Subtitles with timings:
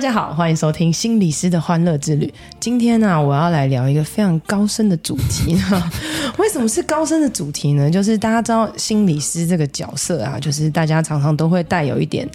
[0.00, 2.32] 大家好，欢迎收听心理师的欢乐之旅。
[2.58, 5.54] 今天呢、我要来聊一个非常高深的主题。
[6.40, 7.90] 为什么是高深的主题呢？
[7.90, 12.26] 就是大家知道心理师这个角色啊，就是大家常常都会带有一点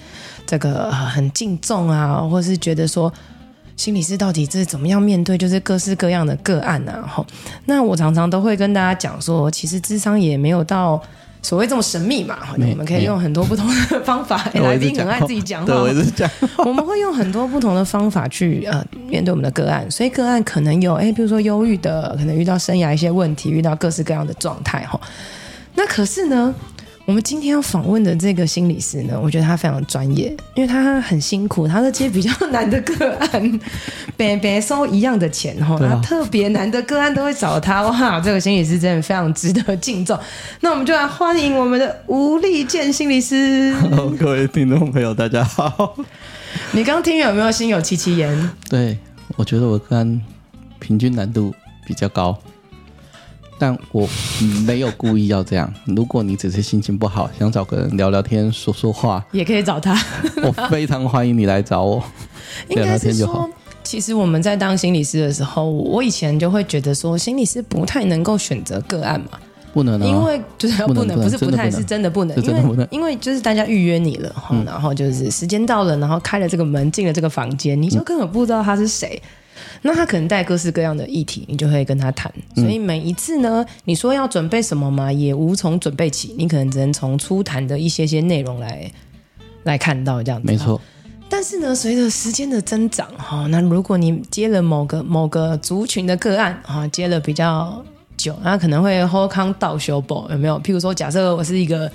[0.46, 3.12] 这个很敬重啊，或是觉得说
[3.76, 7.04] 心理师到底是怎么样面对，就是各式各样的个案啊。
[7.12, 7.26] 吼，
[7.66, 11.02] 那我常常都会跟大家讲说，其实智商也没有到。
[11.46, 14.38] 所谓这么神秘嘛，我们可以用很多不同的方法。
[14.54, 16.28] 欸、 来宾很爱自己讲 话，我一直讲。
[16.66, 25.00] 我们会用很多不同的方法去呃面对我们的个案，所以个案可能有哎，比如说忧郁的，可能遇到生涯一些问题，遇到各式各样的状态哈。
[25.76, 26.56] 那可是呢？
[27.08, 33.60] 我们今天要访问的这个心理师呢，我觉得他非常专业，因为他很辛苦，他是接比较难的个案，
[34.18, 40.18] 别别收一样的钱哈，他特别难的个案都会找他哇，这个心理师真的非常值得敬重。
[40.62, 43.72] 那我们就来欢迎我们的吴立健心理师。
[43.76, 45.96] Hello， 各位听众朋友，大家好。
[46.72, 48.50] 你刚听有没有心有戚戚焉？
[48.68, 48.98] 对，
[49.36, 50.20] 我觉得我个案
[50.80, 51.54] 平均难度
[51.86, 52.36] 比较高。
[53.58, 54.08] 但我
[54.66, 55.72] 没有故意要这样。
[55.86, 59.98] 如果你只是心情不好，想找个人聊聊天、说说话，也可以找他。
[60.44, 62.04] 我非常欢迎你来找我，
[62.70, 63.50] 聊聊天就好。
[63.84, 69.40] 其实我们在当心理师的时候，我以前就会觉得说，心理师不太能够选择个案嘛，
[69.74, 79.22] 不能、啊，因为就是不能，不，是不太，是真的不能，真的不能，因为因为就是大家预约你了，嗯、然后就是时间到了，然后开了这个门，进了这个房间，你就根本不知道他是谁。
[79.24, 79.30] 嗯
[79.82, 82.32] 那他可能带各式各样的议题，你就会跟他谈。
[82.56, 86.36] 所以每一次呢，你说要准备什么嘛，也无从准备起。
[86.38, 88.92] 你可能只能从初谈的一些些内容来
[89.64, 90.48] 来看到这样子。
[90.48, 90.80] 没错。
[91.28, 97.84] 但是呢，随着时间的增长，哈，那如果你接了某个某个族群的个案，啊，接了比较
[98.16, 100.60] 久，那可能会 hold 康到修补有没有？
[100.62, 101.92] 譬如说，假设我是一个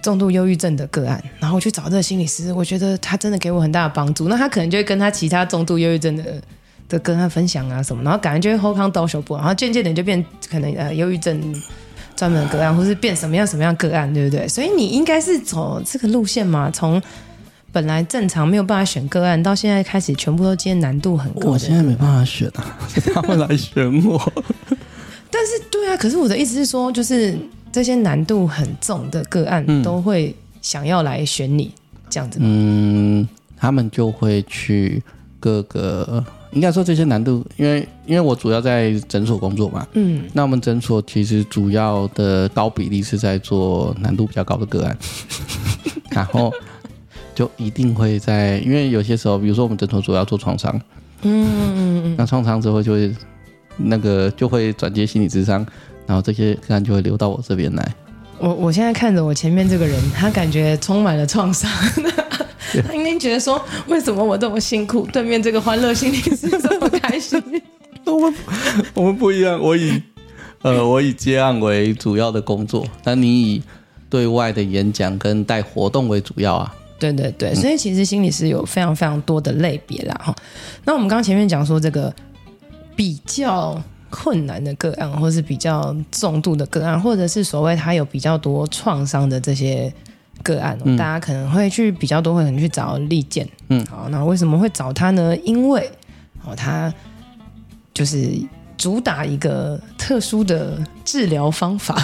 [0.00, 4.28] 重度忧郁症的个案，然后我去找这个心理师，我觉得他真的给我很大的帮助。
[4.28, 6.40] 那他可能就会跟他其他重度忧郁症的。
[6.88, 11.54] 的跟他分享啊什么，然后感觉就会后康到手部，然后渐渐的就变可能呃忧郁症
[12.14, 14.46] 专门个案，或是变什么样什么样个案，对不对？
[14.48, 17.02] 所以你应该是走这个路线嘛，从
[17.72, 21.50] 本来正常没有办法选个案，到现在开始全部都接难度很高。
[21.50, 22.78] 我现在没办法选啊，
[23.12, 24.32] 他们来选我。
[25.30, 27.36] 但是对啊，可是我的意思是说，就是
[27.70, 31.70] 这些难度很重的个案都会想要来选你
[32.08, 32.38] 这样子。
[32.40, 35.02] 嗯，他们就会去
[35.38, 36.24] 各个。
[36.52, 44.96] 应该说这些难度，因为因为我主要在诊所工作嘛，嗯，那我们诊所其实主要的高比例是在做难度比较高的个案，
[46.10, 46.52] 然后
[47.34, 50.74] 就一定会在，因为有些时候，比如说我们诊所主要做创伤，
[51.22, 53.14] 嗯嗯嗯，那创伤之后就会
[53.76, 55.66] 那个就会转接心理智商，
[56.06, 57.94] 然后这些个案就会流到我这边来。
[58.38, 61.70] 我我现在看着我前面这个人，他感觉充满了创伤。
[62.86, 67.42] 他应该觉得说，为什么我这么辛苦，对面这个欢乐心理师这么开心？
[68.04, 68.34] 我们
[68.94, 70.00] 我们不一样，我以
[70.62, 73.62] 呃我以接案为主要的工作，那你以
[74.08, 76.74] 对外的演讲跟带活动为主要啊。
[76.98, 80.34] 对对对，所以其实心理师有非常非常多的类别啦哈。
[80.84, 82.14] 那我们刚刚前面讲说这个
[82.94, 89.92] 比较困难的个案，或是比较重度的个案，或者是所谓他有比较多创伤的这些。
[90.46, 93.44] 个案、哦，大家可能会去比较多，会可能去找利剑。
[93.68, 95.36] 嗯，好，那为什么会找他呢？
[95.38, 95.90] 因为
[96.44, 96.92] 哦，他
[97.92, 98.30] 就是
[98.78, 102.00] 主打一个特殊的治疗方法。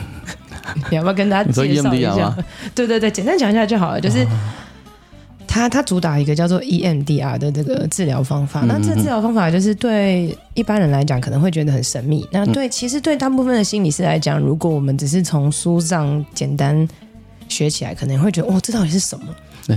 [0.90, 2.36] 你要不要跟大家介绍一下？
[2.74, 4.00] 对对对，简单讲一下就好了。
[4.00, 4.26] 就是
[5.48, 8.60] 他他主打一个叫做 EMDR 的这个治疗方法。
[8.62, 12.28] 嗯、那这治疗方法就是对一般人来讲可能会觉得很神秘。
[12.30, 16.86] 那对，其实对大部分的心理师来讲，如果我们只是从书上简单。
[17.50, 19.26] 学起来可能会觉得哦，这到底是什么？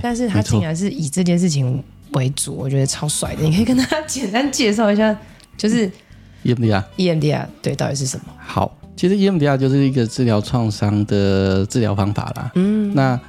[0.02, 1.84] 但是他竟然是以这件事情
[2.14, 3.44] 为主，我觉得超帅的。
[3.44, 5.16] 你可以跟他简单介绍一下，
[5.58, 5.92] 就是
[6.46, 8.26] EMDR，EMDR 对，到底是什么？
[8.40, 12.52] 好，其实 EMDR 就是一个治疗创伤的治疗方法啦。
[12.56, 13.20] 嗯，那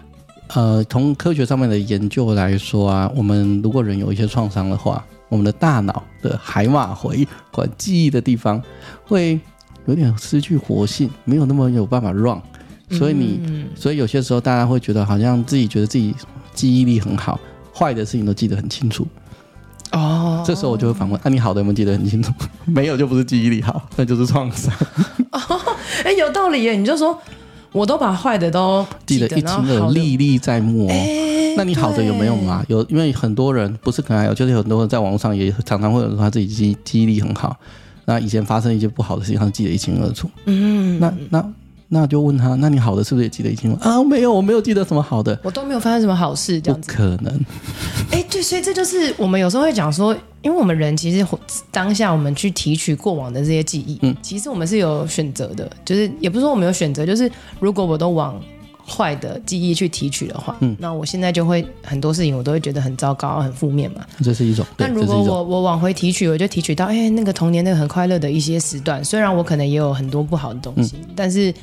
[0.55, 8.63] 呃，从科学上面的研究来说啊，我们如果人有一些创伤的话，我们的大脑的海马回管记忆的地方
[9.05, 9.39] 会
[9.87, 12.41] 有点失去活性，没有那么有办法 run。
[12.97, 13.41] 所以你，
[13.75, 16.15] 所以有些时候大家会觉得好像自己觉得自己
[16.55, 17.39] 记忆力很好，
[17.75, 19.07] 坏的事情都记得很清楚。
[19.93, 22.33] 哦，这时候我就会反问：那、啊、你好的有没有记得很清楚？
[22.67, 24.75] 没有就不是记忆力好，那就是创伤。
[25.31, 25.41] 哦，
[26.05, 26.75] 哎，有道理耶！
[26.75, 27.17] 你就说
[27.71, 30.89] 我都把坏的都记得一清二楚，历历在目。
[30.89, 32.65] 哎，那你好的有没有吗？
[32.67, 37.57] 有，因为很多人不是可能有，就是很多人在网络上也常常会有人说他自己记记忆力很好，
[38.07, 40.29] 那以前发生一些不好的事情，他记得一清二楚。
[40.47, 41.53] 嗯，那那。
[41.95, 44.03] 那就问他，那你好的是不是也记得一清二楚啊？
[44.03, 46.91] 没有，我没有记得什么好的，我都没有发生什么好事，这样子。
[46.91, 47.33] 不可能。
[48.11, 50.13] 哎、欸，对，所以这就是我们有时候会讲说，
[50.43, 51.25] 因为我们人其实
[51.71, 57.31] 当下我们去提取过往的这些记忆，嗯，其实我们是有选择的，就是也不是说我们有选择，就是
[57.61, 58.41] 如果我都往
[58.85, 64.05] 坏的记忆去提取的话，嗯，那我现在就会很多事情我都会觉得很糟糕、很负面嘛。
[64.23, 64.67] 这是一种。
[64.77, 71.55] 但如果我我往回提取，我就提取到，哎、欸，那个童年那个很快乐的一些时段，虽然我可能也有很多不好的东西，嗯、但是。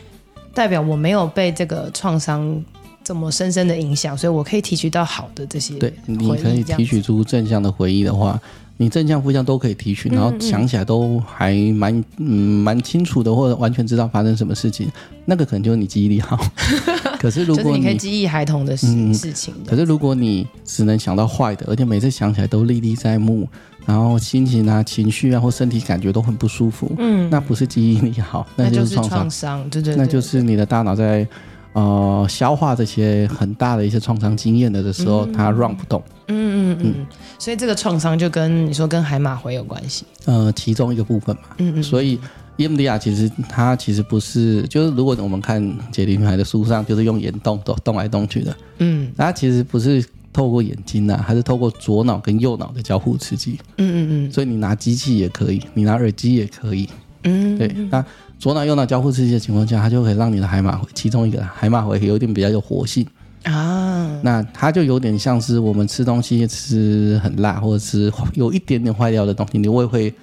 [0.53, 2.63] 代表我没有被这个创伤
[3.03, 5.75] 这么深深的影响，所以我可以提取到好的这些。
[5.75, 8.39] 对，你可以提取出正向的回忆的话，
[8.77, 14.87] 你正向负向都可以提取，然后想起来都还蛮嗯蛮清楚的，或者完全知道发生什么事情，
[15.25, 16.37] 那个可能就是你记忆力好。
[17.19, 23.47] 可是如果你，你可以记忆孩童的事事情，可是如果你只能想到坏的，而且每次想起来都历历在目。
[23.85, 31.27] 然后心情啊、情绪啊或身体感觉都很不舒服，嗯，那不是记忆力好，那就是创伤，伤，对对，对，那就是你的大脑在
[31.73, 37.05] 呃消化这些很大的一些创伤经验的的时候，嗯、它 run 不动，嗯嗯嗯，嗯，
[37.39, 42.19] 所以这个创伤就跟你说跟海马回有关系，呃，其中一个部分嘛，嗯嗯，所以
[42.57, 45.59] EMDR 其实它其实不是，就是如果我们看
[45.91, 50.05] 解离女孩的书上，就是用眼动动动来动去的，嗯，它其实不是。
[50.33, 53.59] 透过眼睛呐、啊，还是透过左脑跟右脑的交互刺激？
[53.77, 54.31] 嗯嗯嗯。
[54.31, 56.89] 所以你拿机器也可以，你拿耳机也可以。
[57.23, 57.67] 嗯，对。
[57.89, 58.03] 那
[58.39, 63.05] 左脑右脑交互刺激的情况下，它就可以让你的海马回其中一个海马回有点比较有活性
[63.43, 64.19] 啊。
[64.23, 70.13] 那它就有点像是我们吃东西吃很辣，或者吃有一点点坏掉的东西，你胃会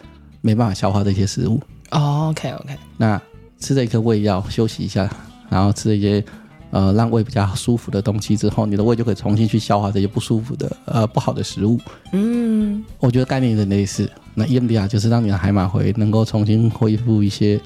[0.41, 1.61] 没办法消化这些食物。
[1.91, 2.77] 哦，OK OK。
[2.97, 3.21] 那
[3.61, 5.09] 吃了一颗胃药休息一下，
[5.51, 6.25] 然后吃了一些。
[6.71, 11.79] 呃，让胃比较舒服的东西之后，你的胃就可以重新去消化这些不舒服的呃不好的食物。
[12.13, 14.11] 嗯，我觉得概念有点类似。
[14.35, 17.61] 那 EMDR 就是让你的海马回能够重新恢复一些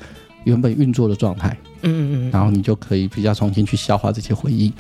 [0.45, 1.57] 原本运作的状态。
[1.83, 2.31] 嗯嗯嗯。
[2.31, 4.73] 然后你就可以比较重新去消化这些回忆。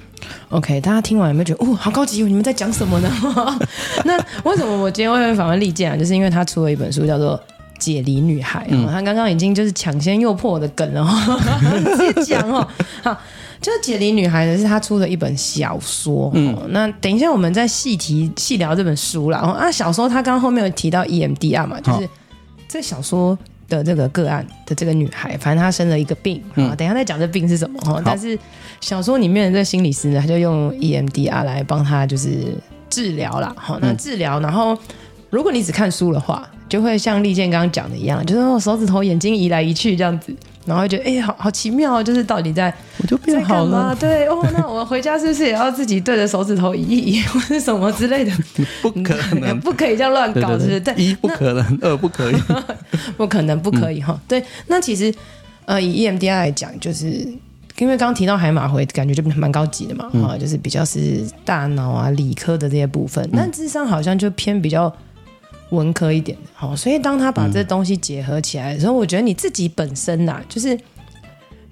[0.51, 2.29] OK，大家听完有没有觉得哦，好高级哦？
[2.29, 3.11] 你们在讲什么呢？
[4.07, 5.97] 那为什么我今天会访问利剑啊？
[5.99, 7.37] 就是因为他出了一本书，叫做
[7.79, 8.87] 《解离女孩》嗯。
[8.87, 11.05] 他刚刚已经就是抢先又破我的梗了，
[11.97, 12.67] 直接讲哦。
[13.03, 13.19] 好。
[13.63, 16.31] 就是解离女孩呢，是她出的一本小说。
[16.35, 19.39] 嗯，那等一下我们再细提细聊这本书啦。
[19.39, 22.09] 啊，小说她刚刚后面有提到 EMDR 嘛，就是
[22.69, 23.39] 这小说
[23.69, 26.43] 的这个个案的这个女孩，反正她生了一个病。
[26.57, 28.03] 啊，等一下再讲这病是什么哈。
[28.05, 28.37] 但是
[28.81, 32.55] 小说里面的这心理师呢，他就用 EMDR 来帮她就是
[32.91, 33.55] 治疗啦。
[33.57, 34.77] 好，那治疗，然后
[35.31, 40.35] 如果你只看书的话，就会像利剑刚刚讲的一样，就是我手指头眼睛移来移去这样子。
[40.65, 48.33] 然后觉得哎、欸，好好奇妙哦，就是到底在我就变好了，对哦，那我回家是不是也要自己对着手指头移一移， 或是什么之类的？
[48.81, 50.81] 不可能， 不可以这样乱搞，是不是？
[50.81, 52.37] 对，一不可能，二不可以，
[53.17, 54.21] 不可能，不可以哈、嗯。
[54.29, 55.13] 对，那其实
[55.65, 57.07] 呃，以 EMDR 来讲，就是
[57.79, 64.95] 因为刚刚提到海马回，感觉就蛮高级的嘛，哈、嗯，就是比较是大脑啊、理科的这些部分，但智商好像就偏比较。
[65.73, 70.79] 文科一点的，好，所以当他把这东西结合起来的时候，嗯、我觉得你自己本身呐、啊，就是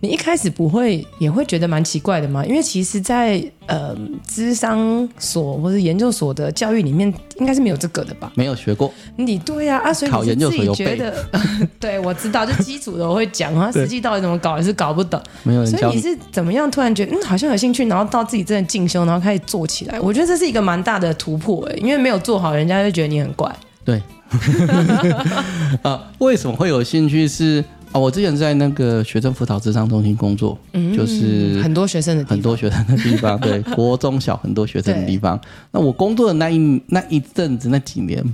[0.02, 3.94] 你一开始不会也会觉得蛮奇怪的嘛，因为其实在，在呃，
[4.26, 8.32] 智商所或者研究所的教育里面，应该是没有这个的吧？
[8.34, 8.90] 没有学过。
[9.16, 11.14] 你对呀、啊，啊，所以你自己觉得，
[11.78, 15.20] 对，我知道，就基础的我会讲，啊， 实际到底怎么搞也是搞不懂。
[15.42, 15.70] 没有人。
[15.70, 20.00] 所以你是怎么样突然觉得嗯，好像有兴趣，然后到自己真的进修，然后开始做起来？
[20.00, 23.54] 我觉得这是一个蛮大的突破哎，因为没有做好，人家就觉得你很怪。
[23.84, 24.02] 对，
[25.82, 27.56] 啊，为什么会有兴趣是？
[27.56, 35.40] 是啊，我之前在那个学生辅导智商中心工作，嗯，就是很多学生的很多学生的地方，对， 国中小很多学生的地方。
[35.72, 38.24] 那我工作的那一那一阵子那几年，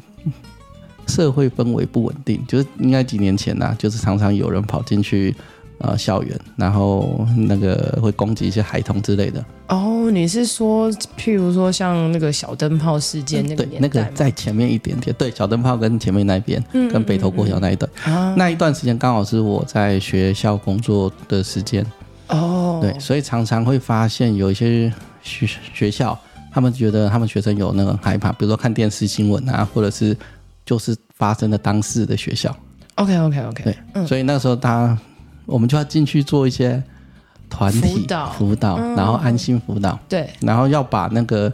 [1.07, 5.35] 社会氛围不稳定，就是应该几年前呐、啊，就是常常有人跑进去。
[5.78, 9.45] 呃，校园，然后那个会攻击一些孩童之类的。
[9.68, 13.87] 哦，你是说，譬如说像那个小灯泡事件那个年代？
[13.87, 15.14] 对，那个在前面一点点。
[15.18, 21.85] 对，小灯泡跟前面那边，嗯、跟北投国小那一段、嗯嗯，那一段时间刚好是我在学校工作的时间。
[22.28, 24.90] 哦，对，所以常常会发现有一些
[25.23, 26.18] 学学校，
[26.50, 30.16] 他们觉得他们学生有那个害怕，比如说看电视新闻啊，或者是
[30.64, 32.56] 就是发生的当事的学校。
[32.95, 33.64] Okay, okay, okay.
[33.64, 34.99] 对、嗯，所以那时候他。
[35.47, 36.83] 我们就要进去做一些
[37.49, 41.50] 团体辅导，辅导，然后安心辅导，对，然后要把那个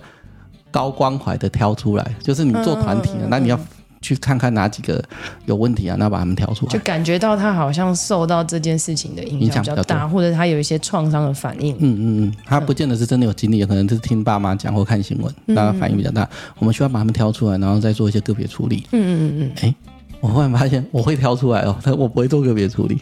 [0.71, 3.61] 高关怀的挑出来，就是你做团体的，那你要
[4.01, 5.01] 去看看哪几个
[5.47, 6.73] 有问题啊，那把他们挑出来。
[6.73, 11.75] 就感觉到他好像受到这件事情的影响比较大，或者他有一些创伤的反应。
[11.77, 16.29] 嗯嗯嗯，他不见得是真的有经历，可能就是听爸妈讲或看新闻，那个反应比较大。
[16.59, 18.87] 我们需要把他们挑出来，然后再做一些个别处理。
[18.91, 19.53] 嗯嗯嗯嗯。
[19.61, 19.75] 哎，
[20.21, 22.99] 我忽然发现我会挑出来哦，但我不会做个别处理。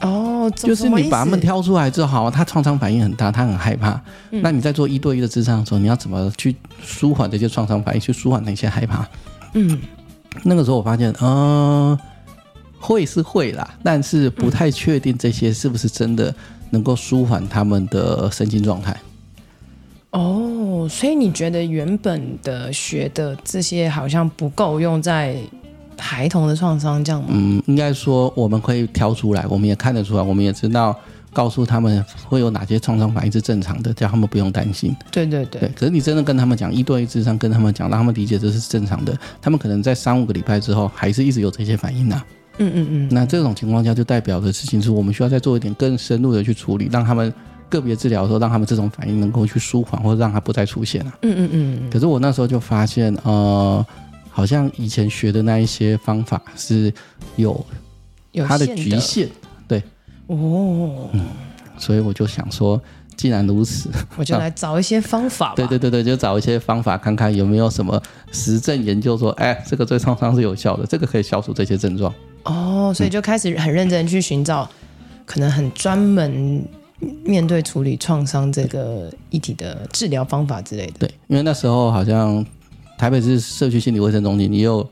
[0.00, 3.92] 哦，就是你把他们挑出来之后，好，他创伤反应很大，他很害怕。
[4.32, 9.06] 嗯、那你在做一对一的咨商的时候，你要怎么去舒缓这些创伤反应，去舒缓那些害怕？
[9.54, 9.80] 嗯，
[10.42, 11.98] 那个时候我发现，嗯、呃，
[12.80, 16.34] 会是会啦，但是不太确定这些是不是真的
[16.70, 18.96] 能够舒缓他们的神经状态。
[20.10, 25.36] 哦，所以你觉得原本的学的这些好像不够用在？
[25.98, 27.28] 孩童的创伤这样吗？
[27.30, 30.96] 嗯，应该说我们可以挑出来，我们也看得出来，我们也知道
[31.32, 34.94] 告诉他们会有哪些创伤反应是正常的，叫他们不用担心。
[35.10, 35.62] 对对对。
[35.62, 42.26] 对，可是你真的跟他们讲一对一智商，跟他们讲，让他们理解这是正常的，他们可能在三五个礼拜之后还是一直有这些反应呢、啊。
[42.58, 43.08] 嗯嗯嗯。
[43.10, 47.32] 那这种情况下就代表的事情是我们需要再做一点更深入的去处理，让他们
[47.68, 51.12] 个别治疗的时候，让他们这种反应能够去舒缓，或者让他不再出现啊。
[51.22, 51.90] 嗯嗯嗯。
[51.90, 53.84] 可是我那时候就发现，呃。
[54.36, 56.92] 好像以前学的那一些方法是
[57.36, 57.64] 有
[58.48, 59.28] 它的局限，
[59.68, 59.80] 对
[60.26, 61.24] 哦，嗯，
[61.78, 62.82] 所以我就想说，
[63.16, 63.88] 既然如此，
[64.18, 65.54] 我就来找一些方法吧。
[65.54, 72.12] 对对对对，就找一些方法，看看有没有什么实证研究说，哎，这个对创伤是有效的，这个可以消除这些症状。
[72.42, 74.68] 哦，所以就开始很认真去寻找，
[75.24, 76.66] 可能很专门
[77.22, 80.94] 面对处理创伤这个议题的治疗方法之类的。
[80.98, 82.44] 对，因为那时候好像。
[82.96, 84.88] 台北市社区心理卫生中心，你又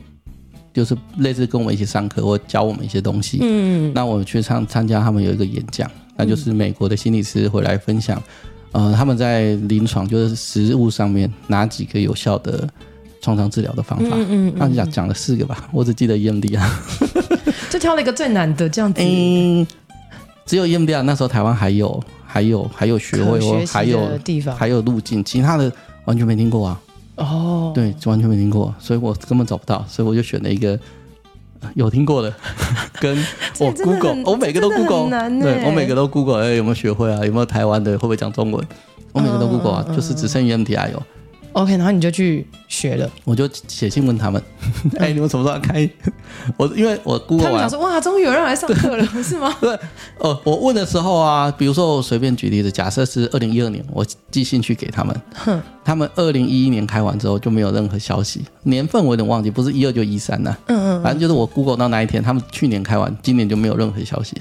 [0.72, 3.38] 就是类似跟我们一起上课或教我们一些东西。
[3.42, 8.22] 嗯，那我去参参加他们有一个演讲，那就是美国的心理师回来分享，
[8.72, 12.68] 呃，他们在临床就是实物上面哪几个有效的
[13.20, 14.16] 创伤治疗的方法。
[14.18, 16.82] 嗯嗯，他讲讲了四个吧， 我只记得 EMDR 啊，
[17.70, 19.00] 就挑了一个最难的这样子。
[19.02, 19.66] 嗯，
[20.44, 25.70] 只有 EMDR 那时候台湾还有还有还有学会或还有地方还有路径，其他的
[26.06, 26.80] 完全没听过啊。
[27.16, 27.74] 哦，oh.
[27.74, 30.78] 对，完全没听过，所以我根本找不到，所以我就选了一个
[31.74, 32.32] 有听过的，
[33.00, 33.16] 跟
[33.60, 37.24] 我 Google，我每个都 Google，对，我每个都 Google，哎，有没有学会啊？
[37.24, 37.92] 有没有台湾的？
[37.92, 38.66] 会不会讲中文？
[39.12, 39.96] 我每个都 Google 啊，uh, uh, uh.
[39.96, 41.02] 就是只剩 EMDR 有。
[41.52, 44.42] OK，然后你就去学了，我就写信问他们，
[44.98, 45.88] 哎、欸，你们什么时候要开？
[46.56, 49.54] 我因为我 Google 完，他们想说哇，终于有人来上课了，对是吗？
[49.60, 49.78] 对，
[50.18, 64.36] 哦，我问的时候啊，比如说我随便举例子，假设是二零一二年，我寄信去给他们，哼他们二零一一年开完之后就没有任何消息，年份我有点忘记，不是一二就一三呐，嗯嗯，反正就是我 Google 到那一天，他们去年开完，今年就没有任何消息。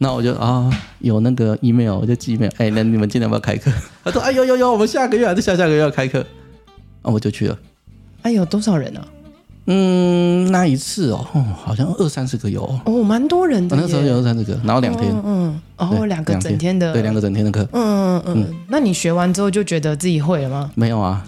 [0.00, 3.68] 那我就啊、哦，有那个 email，我就寄 email，哎，那你们今年要不要开课？
[4.04, 6.24] 他说，哎呦呦呦，我们下个月还是下下个月要开课。
[7.02, 7.58] 啊，我就去了。
[8.22, 9.06] 哎，呦多少人呢？
[9.70, 11.26] 嗯，那一次哦，
[11.62, 13.76] 好像二三十个有哦，蛮多人的。
[13.76, 17.68] 那时候有二三十个，然后两天，嗯，然后，两个整天的，对，两个整天的课。
[17.72, 18.54] 嗯嗯嗯。
[18.68, 20.70] 那你学完之后就觉得自己会了吗？
[20.74, 21.22] 没有啊。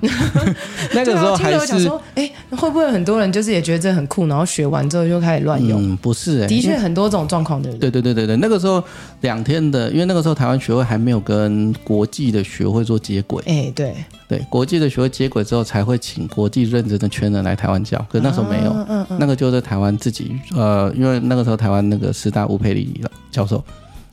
[0.94, 5.92] 那个时候还是说，哎，会不会很多人就是也觉得这很酷，然后学完之后就开始乱用？
[5.92, 7.78] 嗯，不是，哎，的确很多种状况的人。
[7.78, 8.82] 对对对对对，那个时候
[9.20, 13.42] 两天的，因为那个时候台湾学会还没有跟国际的学会做接轨。
[13.46, 13.94] 哎，对。
[14.30, 17.98] 对，国际的学会接轨之后，才会请国际认证的圈人来台湾教。
[18.08, 23.62] 可是那时候没有，嗯嗯嗯、那个就在台湾自己，呃，因为那个时候台湾那个师大吴佩里教授，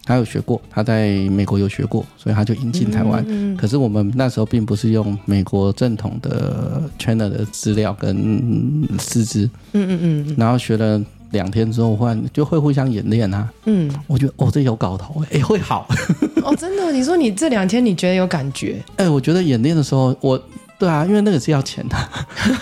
[0.03, 3.23] 他有学过，他在美国有学过，所以他就引进台湾。
[3.27, 10.99] 嗯嗯、可是我们那时候并不是用美国正统的 China 的资料跟师资，嗯嗯嗯，然后学了。
[11.31, 15.85] 两天之后换就会互相演练啊，嗯，我觉得哦这有搞头 哎，会好
[16.41, 16.89] 哦，真的？
[16.89, 18.81] 你说你这两天你觉得有感觉？
[18.95, 20.41] 哎，我觉得演练的时候，我
[20.79, 21.95] 对啊，因为那个是要钱的，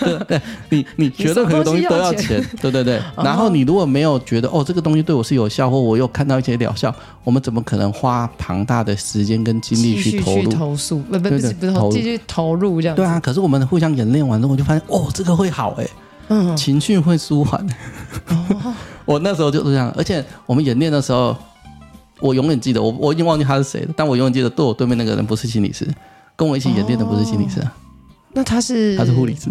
[0.00, 3.00] 对对，你你学任何东西都要钱，对对对。
[3.16, 6.94] 然后你如果没有觉得哦这个东西对我是有效，或我又看到一些疗效，
[7.24, 10.50] 我们怎么可能花庞大的时间跟精力去投入？
[10.50, 12.96] 投诉不不不是不继续投入这样？
[12.96, 15.86] 对啊，可是我们互相演练完之后，我就发现哦这个会好哎。
[16.28, 17.64] 嗯，情绪会舒缓。
[18.28, 21.36] 哦， 我那时候就是这样，而且我们演练的时候，
[22.18, 25.86] 我永远记得，我我已经忘记他是谁了，但我永远记得，坐我对面那个人不是心理师，
[26.34, 27.62] 跟我一起演练的不是心理师，
[28.36, 28.94] 那他是？
[28.98, 29.50] 他是护理师。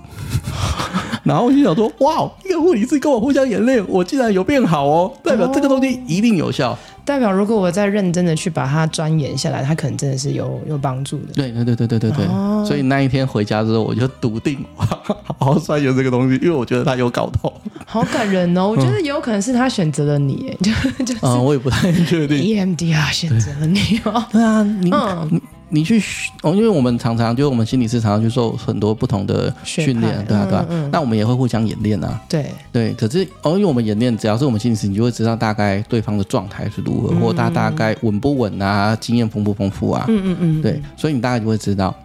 [1.26, 6.78] 然后我就想说，哇，一个护理师跟我互相演练，我竟然有变好哦，代表这个东西一定有效。
[7.04, 11.34] 代表如果我再认真的去把它钻研下来，它可能真的是有有帮助的。
[11.34, 12.26] 对对对对对对对。
[12.28, 17.52] 哦、所以那一天回家之后，我就笃定好好钻研这个东西，因为我觉得他有搞头。
[17.88, 18.70] 好感人哦！
[18.70, 20.72] 我觉得也有可能是他选择了你，就
[21.06, 21.20] 就是。
[21.24, 22.38] 嗯，我也不太确定。
[22.38, 24.24] EMDR 选择了你哦。
[24.32, 26.02] 对啊，你、嗯、你你去
[26.42, 32.22] 哦，因为我们常常就我们心理师常常去做很多不同的训练，对啊对啊，那我们也会互相演练啊。
[32.30, 40.06] 对对，可是哦，因为我们演练，只要是我们心理师，你就会知道大概对方的状态是如何，嗯、或他大概稳不稳啊，经验丰不丰富啊。
[40.08, 40.62] 嗯嗯嗯。
[40.62, 41.96] 对，所以你大概就会知道。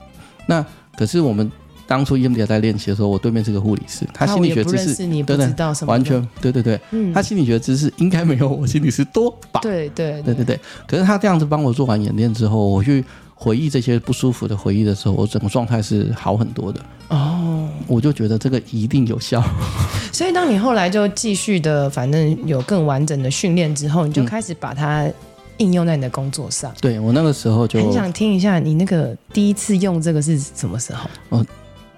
[0.46, 0.64] 那
[0.96, 1.50] 可是我们。
[1.90, 9.58] 当初 EMDR 在练习的时候，我对面是个护理师，他心理学知识，你不知道什么，完全对对对，嗯，他心理学知识应该没有我心理师多吧？
[9.60, 10.60] 对对对对对。
[10.86, 13.04] 可是他这样子帮我做完演练之后，我去
[13.42, 16.78] 回忆这些不舒服的回忆的时候，我整个状态是好很多的。
[17.08, 19.42] 哦，我就觉得这个一定有效。
[20.12, 25.10] 所以当你后来就继续的，反正有更完整的训练之后，你就开始把它
[25.56, 26.70] 应用在你的工作上。
[26.82, 31.08] 对，我那个时候就很想听一下你那个第一次用这个是什么时候？
[31.30, 31.46] 哦。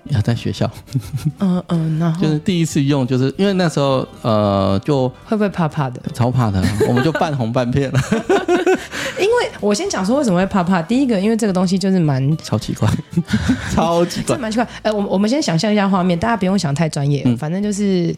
[0.06, 0.68] 要在学校，
[1.38, 6.02] 嗯嗯，然后就是第一次用，就是因为那时候呃，就会不会怕怕的？
[6.12, 8.00] 超怕的，我们就半红半片了。
[9.22, 10.82] 因为我先讲说为什么会怕怕。
[10.82, 12.88] 第一个，因为这个东西就是蛮超奇怪，
[13.72, 14.64] 超奇怪，这蛮奇怪。
[14.64, 18.14] 哎、呃，我我们先想象一下画面，大家不用想太专业，嗯、反正就是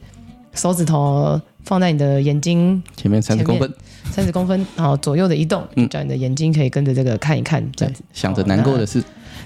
[0.55, 3.73] 手指头放在你的眼睛前面三十公分，
[4.11, 8.03] 三十公分，然后左右的移动，嗯，叫你的眼睛可以跟着这个看一看，这样子。
[8.13, 9.03] 想着难过的事。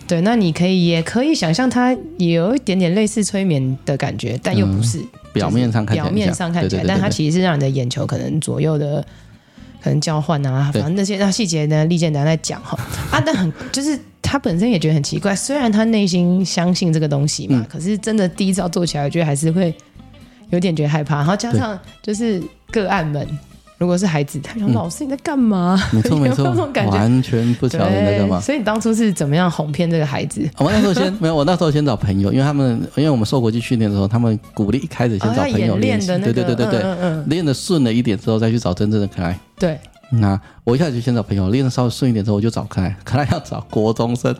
[0.06, 9.04] 对，那你可以也可以想象它也有一点点类似催眠的感觉，但又不是、嗯、表面上看起来，表面上看起来，但它其实是让你的眼球可能左右的
[9.88, 12.78] 可能交换啊，反正那些那细节呢，利剑男在讲哈。
[13.10, 19.74] 啊，但很就是他本身也觉得很奇怪，虽然他内心相信这个东西嘛，嗯、可是真的第一招做起来，我觉得还是会
[20.50, 23.26] 有点觉得害怕，然后加上就是个案们。
[23.78, 26.44] 如果是孩子，他想：“老师你在干嘛？”没错 没错，
[26.90, 28.40] 完全不晓得你在干嘛。
[28.40, 30.46] 所以你当初是怎么样哄骗这个孩子？
[30.58, 39.38] 我那时候先没有，我那时候先找朋友，因为他们因为我们受国际训练的时候，他们鼓励一开始先找朋友练习，对对对对对，练的顺了一点之后再去找真正的可爱。
[39.56, 39.78] 对，
[40.10, 44.34] 那我一开始就先找朋友，练的稍微顺一点之后我就找可爱，可爱要找国中生。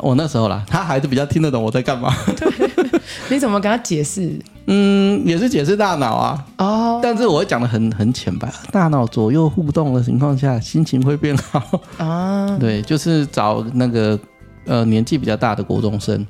[0.00, 2.14] 我那时候啦，他还是比较听得懂我在干嘛。
[2.38, 2.48] 对，
[3.30, 4.38] 你怎么跟他解释？
[4.70, 6.44] 嗯，也是解释大脑啊。
[6.58, 8.52] 哦，但是我会讲的很很浅白。
[8.70, 12.54] 大脑左右互动的情况下，心情会变好啊。
[12.60, 14.18] 对，就是找那个
[14.66, 16.26] 呃年纪比较大的国中生，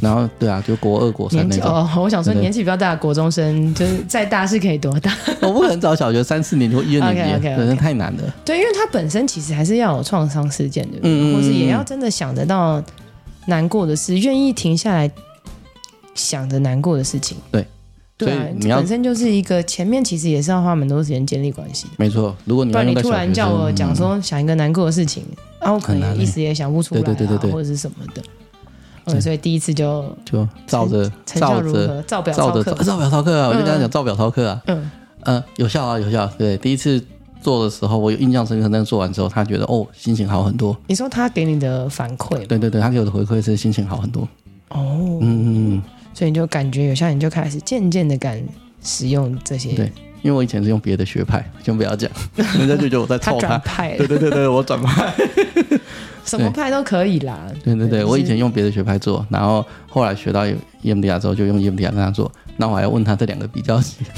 [0.00, 1.68] 然后对啊，就国二、国三那种。
[1.68, 5.12] 哦，我想说年纪比较大的国中生，就是再大是可以多大？
[5.42, 8.22] 我不可能找小学三四年级或一二年级，可能太难了。
[8.44, 12.80] 对，因为他本身其实还是要有创伤事件的，嗯，或是也要真的想得到
[13.46, 15.10] 难过的事，愿意停下来。
[16.14, 17.66] 想着难过的事情，对，
[18.16, 21.86] 对啊，你本身就是一个前面其实也是要花蛮多时间建立关系。
[21.96, 25.24] 没错，如果你不然你突然叫我讲说想一个难过的事情，
[25.60, 28.22] 然后可能一时也想不出来，对对对对，或者是什么的。
[29.06, 33.48] 嗯，所以第一次就就照着照着照表操课，照表操课啊！
[33.48, 34.90] 我就跟他讲照表操课啊，嗯
[35.24, 36.26] 嗯，有效啊有效。
[36.38, 37.04] 对，第一次
[37.42, 40.74] 做的时候我有印象深刻，但是做完之后他觉得哦心情好很多。
[40.86, 42.46] 你说他给你的反馈？
[42.46, 44.22] 对对对，他给我的回馈是心情好很多。
[44.70, 45.82] 哦，嗯嗯。
[46.14, 48.42] 所以你就感觉有效，你就开始渐渐的敢
[48.82, 49.72] 使用这些。
[49.72, 49.86] 对，
[50.22, 52.10] 因为我以前是用别的学派，先不要讲，
[52.58, 53.48] 人家就觉得我在臭他。
[53.48, 53.96] 转派。
[53.98, 55.12] 对对对对，我转派。
[56.24, 57.38] 什么派都可以啦。
[57.62, 60.46] 对对对，对我以前用别的学派做，然后后来学到
[60.82, 62.32] EMDR 之后，就用 EMDR 跟他做。
[62.56, 64.14] 那我还要问他这两个比较起来，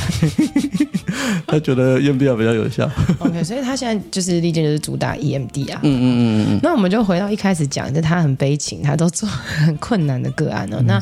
[1.47, 2.91] 他觉得 EMDR 比较有效。
[3.19, 5.81] OK，所以他现在就是利剑就是主打 EMDR 啊。
[5.83, 6.61] 嗯嗯嗯嗯。
[6.63, 10.81] 那我们就回到一开始讲，就他很悲情，他都做很困难的个案了。
[10.83, 11.01] 那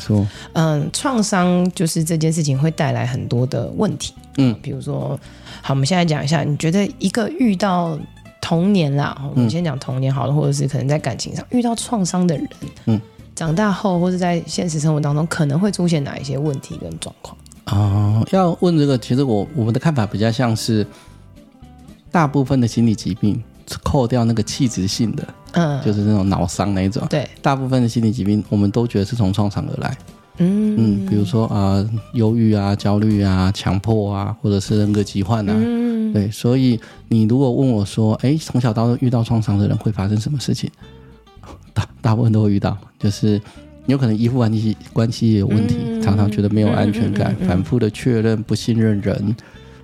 [0.53, 4.13] 嗯，创伤就是这件事情会带来很多的问题。
[4.37, 5.19] 嗯，比如说，
[5.61, 7.97] 好，我们现在讲一下，你觉得一个遇到
[8.41, 12.47] 童年啦，我们先讲童年好了，或者是可能在感情上遇到创伤的人，
[12.85, 13.01] 嗯。
[13.35, 17.35] 长大后，或者在现实生活当中，可能会出现哪一些问题跟状况？
[17.67, 20.85] 哦，要问这个，其实我我们的看法比较像是，
[22.11, 23.41] 大部分的心理疾病，
[23.83, 29.97] 扣掉那个器质性的，嗯，就是那种脑伤那一种，对，大部分的心理疾病，我们都觉得是从创伤而来，
[30.37, 30.75] 嗯。
[30.77, 40.69] 嗯，比如说啊，呃，忧郁啊、焦虑啊、强迫啊，或者是人格疾患啊，嗯，对，所以你如果问我说，哎，从小到遇到创伤的人会发生什么事情？
[41.73, 43.41] 大大部分都会遇到，就是
[43.87, 49.35] 有可能依附关系关系也有问题，嗯、常常觉得没有安全感，嗯嗯嗯、反复的确认不信任人，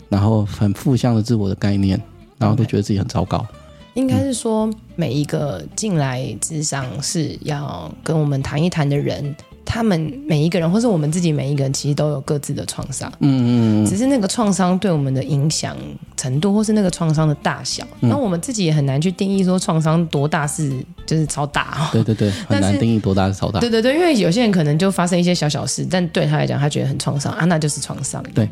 [0.09, 2.01] 然后很负向的自我的概念，
[2.37, 3.45] 然后都觉得自己很糟糕。
[3.93, 9.35] 应该是说，每一个进来智商是要跟我们谈一谈的人，
[9.65, 13.11] 他们每一个人，或是我们自己每一个人，其实都有各自的创伤。
[13.19, 15.75] 嗯嗯，只是那个创伤对我们的影响
[16.17, 17.85] 程度，或是那个创伤的大小。
[17.99, 20.71] 那、嗯、我们自己也很难去定义说创伤多大是
[21.05, 21.89] 就是超大。
[21.91, 23.59] 对对对，很难定义多大是超大。
[23.59, 28.23] 对对对，因为有些人可能就发生一些小小事，但对他来讲，他觉得很创伤啊，那就是创伤。
[28.33, 28.49] 对。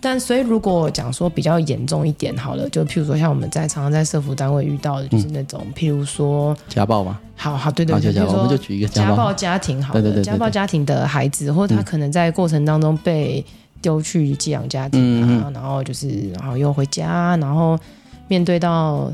[0.00, 7.18] 但所以如果讲说比较严重一点，好了，就譬如说像我们在常常在社福单位遇到的，就是那种、嗯、譬如说家暴嘛。
[7.40, 13.44] 好好，对对对，就我们就举一个家暴，家暴家庭，好的，家暴家庭的孩子，或者他可能在过程当中被。
[13.80, 17.78] 丢去寄养家庭啊，嗯、然后就是，然后又回家，然后
[18.26, 19.08] 面对到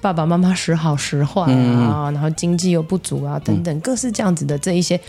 [0.00, 1.46] 爸爸妈妈时好时坏啊，
[2.10, 5.00] 嗯、然后经济又不足啊，等等，各式这样子的这一些，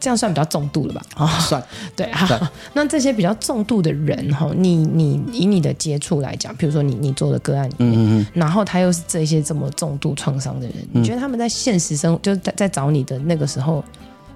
[0.00, 1.02] 这样算比较重度了吧？
[1.14, 1.62] 啊，算，
[1.94, 2.50] 对啊。
[2.72, 13.84] 那这些比较重度的人哈，你你以你的接触来讲，比如说你你做的个案里面，嗯嗯，然后他又是这些这么重度创伤的人，嗯、你觉得他们在现实生活，就是在在找你的那个时候，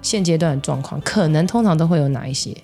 [0.01, 2.55] 现阶段的状况，可能通常都会有哪一些？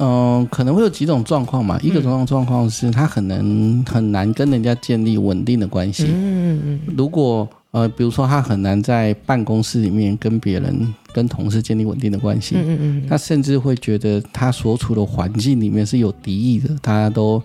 [0.00, 1.78] 嗯，可能会有几种状况嘛。
[1.82, 6.04] 一个状况状况是他很难很难跟人家建立稳定的关系。
[6.04, 6.94] 嗯嗯嗯。
[6.96, 12.54] 如果呃，比如说他很难在办公室里面跟别人、跟同事建立稳定的关系。
[12.56, 13.06] 嗯嗯。
[13.08, 17.42] 他甚至会觉得他所处的环境里面是有敌意的，大家都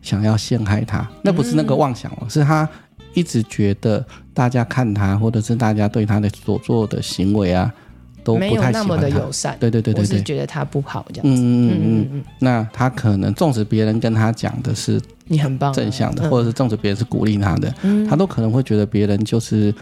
[0.00, 1.06] 想要陷害他。
[1.22, 2.68] 那不是那个妄想哦，是他
[3.14, 7.72] 一直觉得大家看他，或者是大家对他的所做的行为啊。
[8.26, 11.40] 都没有那么的友善，对对对对，我是觉得他不好这样子。
[11.40, 17.72] 嗯嗯嗯嗯，那他可能纵使别人跟他讲的是你很棒正向的，或者是纵使别人是鼓励他的，
[18.10, 19.72] 他都可能会觉得别人就是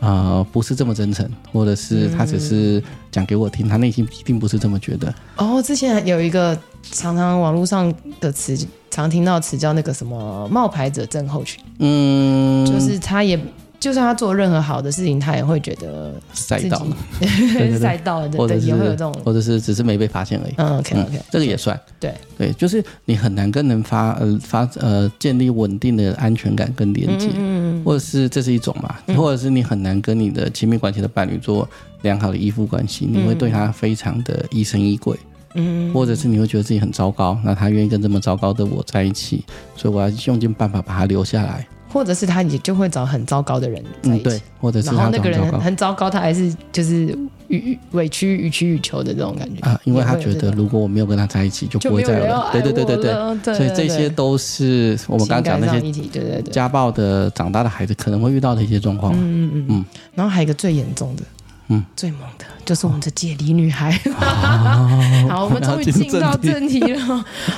[0.00, 5.14] 呃不是这么真诚，或者是他只是讲给我听，他内心一定不是这么觉得。
[5.36, 8.58] 哦，之前有一个常常网络上的词，
[8.90, 11.62] 常听到词叫那个什么冒牌者症候群。
[11.78, 13.38] 嗯，就是他也。
[13.82, 16.86] 就算他做任何好的事情，他也会觉得赛道，
[17.80, 20.54] 赛道的，对，也会有这种，或者是只是没被发现而已。
[20.56, 21.78] 嗯，OK OK，这个也算。
[21.98, 22.14] 对。
[22.38, 31.68] 对，就是你很难跟人发呃发呃建立稳定的安全感跟连接，嗯，或者是这是一种嘛，或者是你很难跟你的亲密关系的伴侣做
[32.02, 35.16] 良好的依附关系，你会对他非常的疑神疑鬼，
[35.54, 39.44] 嗯，或者是你会觉得自己很糟糕，那他愿意跟这么糟糕的我在一起，
[39.76, 41.66] 所以我要用尽办法把他留下来。
[41.92, 47.16] 或者是他也就会找很糟糕的人在一起，嗯、对，或者是然后那个人很糟糕，他还是就是
[47.48, 49.60] 予委屈予取予求的这种感觉。
[49.60, 56.52] 啊，因为他觉得如果我没有跟他在一起，就不会再有人，对对对对对，所以这些都是我们刚刚讲那些对对对。
[56.52, 59.66] 家暴的长大的孩子可能会遇到的一些状况，嗯嗯嗯。
[59.68, 61.22] 嗯，然后还有一个最严重的，
[61.68, 63.92] 嗯，最猛的就是我们的解离女孩，
[65.28, 66.80] 好，我们 终于进到正题。
[66.80, 66.98] 了，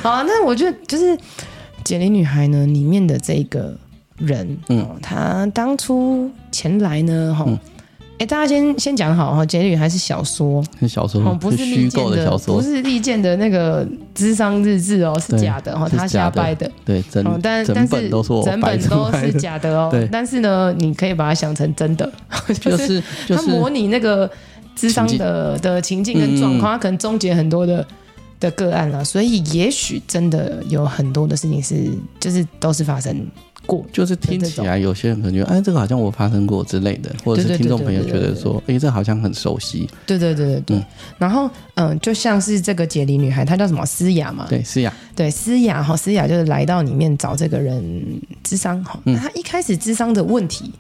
[0.03, 1.17] 好，那我觉得就是
[1.85, 3.77] 解离女孩呢里面的这个。
[4.19, 7.59] 人，嗯，他当初前来呢，哈、嗯，
[8.13, 22.13] 哎、欸，大家先先讲好哈，《解离女孩》是小说，是小说，哦，不是虚构的小说，不是利剑的那个智商日志哦，是假的哈，他瞎掰的，对，真，但整本都是我整本都是假的哦， 对，但是呢，你可以把它想成真的，
[22.61, 24.31] 就是他模拟那个
[24.77, 27.85] 智商的的情境跟状况，他可能终结很多的
[28.39, 33.27] 的个案了，所以也许真的有很多的事情是，就是都是发生。
[33.67, 39.89] 过就是听起来，有些人可能觉得，哎，这个好像我发生过之类的，或者是听众朋友觉得说，哎，这好像很熟悉。
[40.07, 40.77] 对对对对对。
[40.77, 40.85] 嗯、
[41.19, 43.85] 然后，嗯，就像是这个解离女孩，她叫什么？
[43.85, 44.47] 思雅嘛。
[44.49, 44.93] 对，思雅。
[45.15, 48.05] 对，思雅哈，思雅就是来到里面找这个人
[48.43, 48.99] 智商哈。
[49.05, 50.73] 那她一开始智商的问题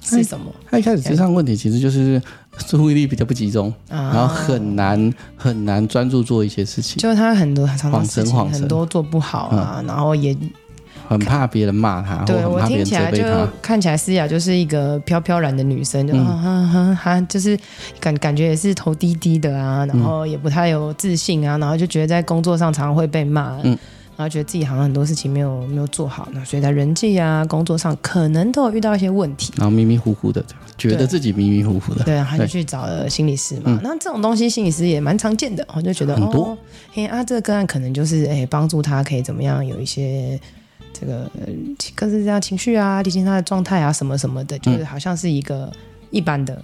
[0.00, 0.46] 是什么？
[0.70, 2.20] 她一开始智商问题其实就是
[2.66, 10.36] 注意力比较不集中，然后很难很难专注做一些事情，就是她很多常常事情很多做不好啊，然后也。
[11.06, 13.22] 很怕别人骂他，对我听起来就
[13.60, 17.58] 看起来思雅就是一个飘飘然的女生，就哈哈哈，就是
[18.00, 23.78] 感感觉也是头低低的啊，然后也不太有自信啊，然后就觉得在工作上常常会被骂，嗯，
[24.16, 30.42] 然后觉得自己好像很多事情没有没有做好，那所以在人际啊工作上可能都有遇到一些问题，然后迷迷糊糊的，
[30.78, 36.56] 觉得自己迷迷糊糊的，对，他就去找了心理师嘛，那这种东西心理师也蛮常见的，我就觉得很多，
[36.92, 40.40] 嘿啊，这个个案可能就是哎帮助他可以怎么样有一些。
[40.98, 41.28] 这个
[41.94, 45.70] 各式各样情绪啊，理清他的状态啊，什么什么的，就是好像是一个
[46.10, 46.56] 一般的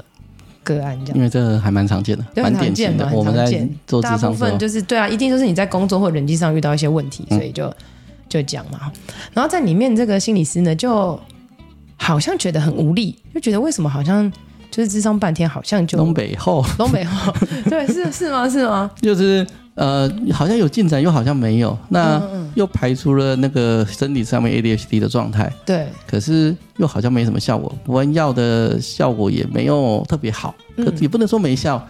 [0.62, 1.16] 个案这样。
[1.16, 3.10] 因为这个还蛮常见的，蛮常见的。
[3.12, 7.74] 我们在做大部分就是对啊，一定就是你在工作或人际上遇到一些问题，所以就
[8.28, 8.92] 就讲嘛。
[9.34, 11.18] 然后在里面这个心理师呢，就
[11.96, 14.30] 好像觉得很无力，就觉得为什么好像
[14.70, 17.34] 就是智商半天，好像就东北后，东北后，
[17.68, 18.48] 对，是是吗？
[18.48, 18.90] 是吗？
[19.02, 19.46] 就是。
[19.80, 21.76] 呃，好像有进展，又好像没有。
[21.88, 22.20] 那
[22.54, 25.50] 又排除了那个身体上面 ADHD 的状态。
[25.64, 25.86] 对。
[26.06, 31.82] 可是又好像没什么效果，补完药的效果也没有特别好，可也不能说没效，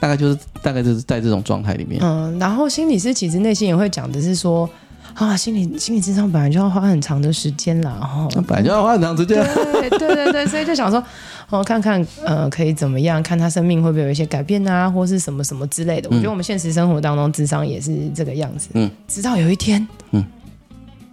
[0.00, 2.00] 大概就是大概就是在这种状态里面。
[2.02, 4.68] 嗯，然后心理师其实内心也会讲的是说，
[5.14, 11.02] 啊，心理心理智商本来就要花很长的时间啦，哈，本来就要花很长时间，对对对对，所以就想说，
[11.48, 16.08] 哦，看看呃，可以怎么样，看他生命会不会有一些改变啊，或是什么什么之类的。
[16.10, 20.24] 我觉得我们现实生活当中智商也是这个样子，嗯，直到有一天，嗯，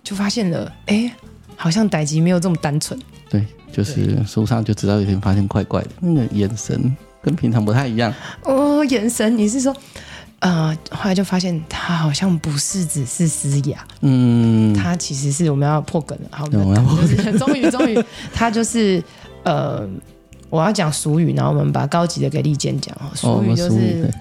[0.03, 1.09] 就发现了，哎，
[1.55, 9.73] 好像歹吉没有这么单纯，对，就是书上就知道有一天发现怪怪的，那个眼神跟平常不太一样，哦，眼神，你是说？
[10.43, 17.97] 呃，后来就发现他好像不是只是嘶哑，嗯，他其实是我们要破梗了，好，我们就是 终于终于，
[18.33, 19.01] 他就是
[19.43, 19.87] 呃，
[20.49, 24.13] 我要讲俗语，然后我们把高级的给利剑讲啊，俗语就是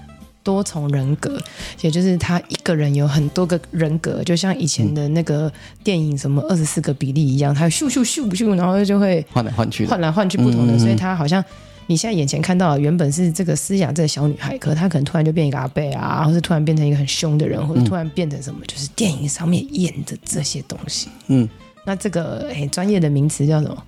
[0.45, 1.37] 多重人格，
[1.81, 11.45] 也就是他一个人有很多个人格，就像以前的那个电影什么二十四个比例一样，他咻咻咻咻，然后就会换来换去，换来换去不同的，所以他好像。
[11.93, 21.11] 你现在眼前看到的原本是这个思雅这个小女孩，可她可能突然就变一个阿贝啊，或是突然变成一个很凶的人，或者突然变成什么，就是电影上面演的这些东西。
[21.27, 21.47] 嗯，
[21.85, 23.85] 那这个哎专业的名词叫什么？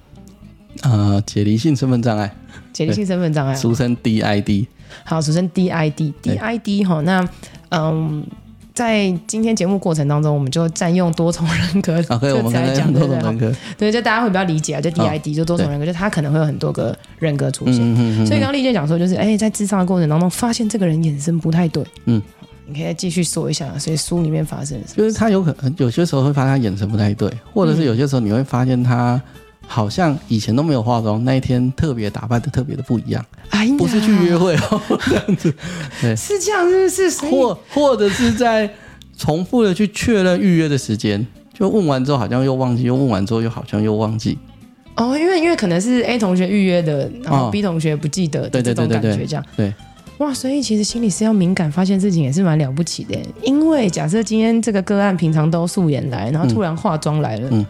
[0.82, 2.30] 呃，解离性身份障碍。
[2.74, 4.66] 解离性身份障碍， 俗称 DID。
[5.04, 7.26] 好，俗称 DID，DID 哈，那
[7.70, 8.26] 嗯。
[8.74, 17.76] 在今天节目过程当中，我们就占用多重人格，OK，我们来讲多重人格，对，就大家会比较理解啊，就 DID、哦、就多重人格，就他可能会有很多个人格出现。
[17.76, 21.84] 嗯嗯嗯、所以刚刚利剑讲说，就是哎，在智商的过程当中，发现这个人眼神不太对。
[22.06, 22.20] 嗯，
[22.66, 29.22] 你可以再继续说一下，所以书里面发生什么，就是他有可能有些时候会发现他眼神不太对，或者是有些时候你会发现他
[29.66, 33.24] 好像以前都没有化妆，那一天特别打扮的特别的不一样。
[33.50, 35.54] 哎呀，不是去约会哦， 这样子，
[36.00, 38.68] 对，是这样，是是是，或或者是在。
[39.16, 41.24] 重复的去确认预约的时间，
[41.56, 44.36] 就问完之后好像又忘记，又问完之后又好像又忘记。
[44.96, 49.44] 哦，因为因为可能是 A 同学预约的，然后 B 同学不记得的这种感觉，这样。
[49.56, 49.74] 对，对，对，对，对，对，
[50.18, 53.16] 哇，所以其实心理师要敏感发现事情也是蛮了不起的。
[53.42, 57.64] 因为假设今天这个个案平常都素颜来，然后突然化妆来了，嗯，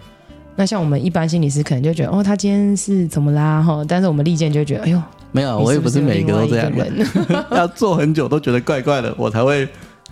[0.56, 3.62] 那像我们一般心理师可能就觉得哦，他今天是怎么啦？
[3.62, 7.06] 哈，但是我们利剑就觉得，哎呦，没有，我也不是每个都这样人，
[7.52, 9.68] 要做很久都觉得怪怪的，我才会。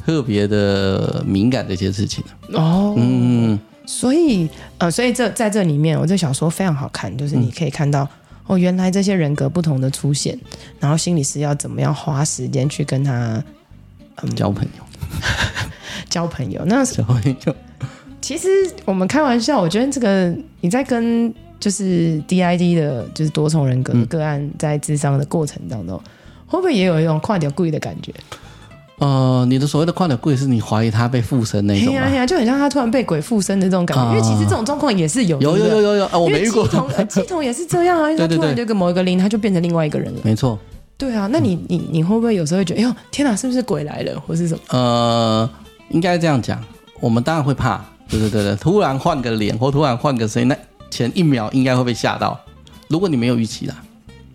[0.06, 2.24] 特别的敏感这些事情
[2.54, 8.08] 哦，嗯，所以呃，所以这在这里面，我这小说非常好看，就是你可以看到、嗯、
[8.46, 10.36] 哦，原来这些人格不同的出现，
[10.80, 13.40] 然后心理师要怎么样花时间去跟他、
[14.22, 14.84] 嗯、交朋友，
[16.08, 16.64] 交朋友。
[16.64, 17.54] 那交朋友，
[18.22, 18.48] 其实
[18.86, 26.10] 我们开玩笑，我觉得这个你在跟就是 DID 的，就是多重人格的个案在智商的过程当中，嗯、
[26.46, 28.14] 会不会也有一种跨点故意的感觉？
[28.98, 32.00] 呃，你的所谓的跨点柜是你怀疑他被附身那种吗？
[32.00, 34.04] 呀呀，就很像他突然被鬼附身的这种感觉。
[34.04, 36.64] 呃、因为其实这种状况也是有，有有有有有啊，我没遇过。
[36.68, 40.20] 乩童， 乩童也是这样啊，对对对，突然就跟某一个灵，他就变成另外一个人了。
[40.22, 40.56] 没错。
[40.96, 44.60] 对啊，那你你你会不会有时候会觉得，哎呦，天哪，是不是鬼来了，或是什么？
[44.70, 45.50] 呃，
[45.88, 46.62] 应该这样讲，
[47.00, 47.84] 我们当然会怕。
[48.12, 50.56] 对对对对，突然换个脸或突然换个声音，那
[50.88, 52.38] 前一秒应该会被吓到。
[52.88, 53.74] 如果你没有预期啦。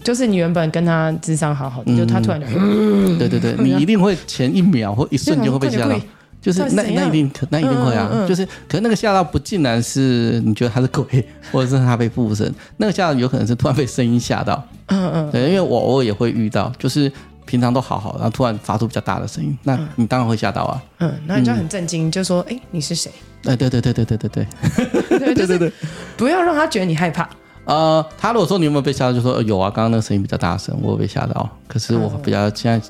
[0.03, 5.99] 就是你原本跟他智商好好的，嗯、就他突然就，嗯、对对对， 你一定会前一秒或一瞬间会被吓到，
[6.41, 11.05] 就是那那一定那一定会啊，嗯嗯、就是可能那个吓到不竟然是你觉得他是鬼，
[11.51, 17.11] 或者是他被附身，那个吓到有可能是突然被声音吓到，嗯嗯，对，因为我偶尔也会遇到，就是
[17.47, 23.09] 平常都好好，然后突然发出比较大的声音，那你当然会吓到啊，嗯，那你就很震惊，就说，哎，你是谁？
[23.45, 24.47] 哎，对对对对对对对，
[25.33, 25.73] 对对 对，
[26.15, 27.27] 不要让他觉得你害怕。
[27.65, 31.49] 呃，他如果说你有没有被吓到，就说、呃、有啊，刚刚那个声音比较大声，我有被吓到。
[31.67, 32.87] 可是我比较现在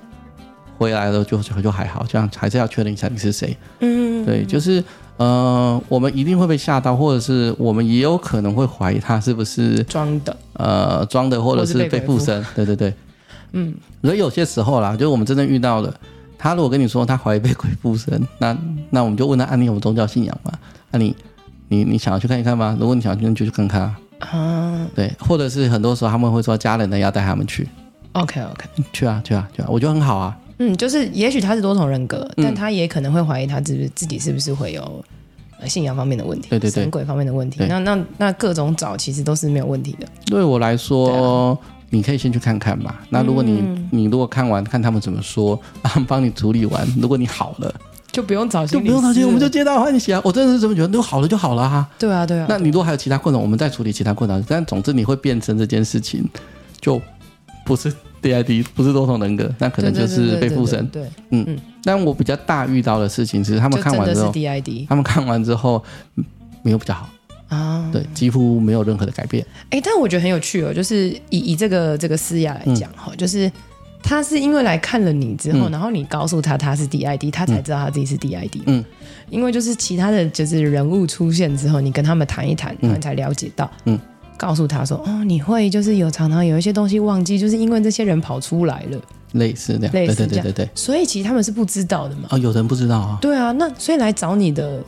[0.77, 3.57] 回来了就就就还好，这样还是要确认一下你是谁。
[3.79, 4.83] 嗯，对，就是
[5.17, 12.45] 呃，我们一定会被吓到，或者是我们也有可能会怀疑他是不是装的，呃，装的，或者是被附身。
[12.55, 12.93] 对对对，
[13.51, 15.93] 嗯，所以有些时候啦，就是我们真正遇到的，
[16.37, 18.57] 他如果跟你说他怀疑被鬼附身， 那
[18.89, 20.51] 那我们就问他，啊，你有宗教信仰吗？
[20.91, 21.15] 那、啊、你
[21.69, 22.75] 你你想要去看一看吗？
[22.79, 23.99] 如果你想要去，就去看看啊。
[24.19, 27.67] 啊，对，或者是很多时候他们会说家人呢要带他们去
[28.13, 30.35] ，OK OK，去啊去啊去啊，我觉得很好啊。
[30.59, 35.05] 嗯，就是也许他是多重人格，嗯、但他也可能会怀疑他自自己是不是会有
[35.67, 37.63] 信仰方面的问题，对对对，神鬼方面的问题。
[37.69, 40.07] 那那那各种找其实都是没有问题的。
[40.25, 41.57] 对我来说，啊、
[41.89, 42.95] 你可以先去看看嘛。
[43.09, 47.73] 那如果你、嗯、你如果看完看他们怎么说，他 们帮你处理完，如果你好了。
[48.09, 50.19] 就不用找心理，就不用找心理，我们就皆大欢喜啊！
[50.23, 51.89] 我真的是这么觉得，都好了就好了哈、啊。
[51.99, 52.47] 对啊，对啊。
[52.49, 54.41] 那你如果还有其他困扰，我们再处理其他困扰。
[54.47, 56.27] 但总之你会变成这件事情，
[56.81, 56.99] 就
[57.63, 60.87] 不是 DID，不是多重人格，那可能就是被附身。
[60.87, 61.59] 对，嗯嗯。
[61.83, 65.83] 但我比较大遇到的事情是，他们看完之后，DID，他们看完之后
[66.63, 67.07] 没有比较好
[67.49, 69.45] 啊，对，几乎没有任何的改变。
[69.69, 73.51] 哎，但我觉得很有趣哦，就是以以这个这个思雅来讲哈，嗯、就是。
[74.03, 78.61] 他是因为来看了你之后，嗯然后你告诉他他是 DID，他才知道他自己是 DID。
[78.67, 78.85] 嗯，
[79.29, 83.69] 因为就是其他的就是人物出现之后，你跟他们谈一谈，然后你才了解到。
[83.83, 83.99] 嗯，
[84.37, 89.01] 告诉他说，哦，你会就是有常常有一些东西忘记，就是因为这些人跑出来了，
[89.33, 90.69] 类似这样，类似这样对对对对对。
[90.73, 92.27] 所以其实他们是不知道的嘛。
[92.29, 93.17] 哦，有人不知道啊。
[93.19, 94.81] 对啊，那所以来找你的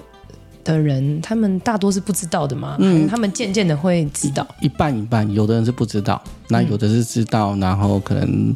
[0.64, 4.48] 的人，他们大多是不知道的嘛，嗯他们渐渐的会知道。
[4.62, 8.56] 一半一半，有的人是不知道，那有的是知道，然后可能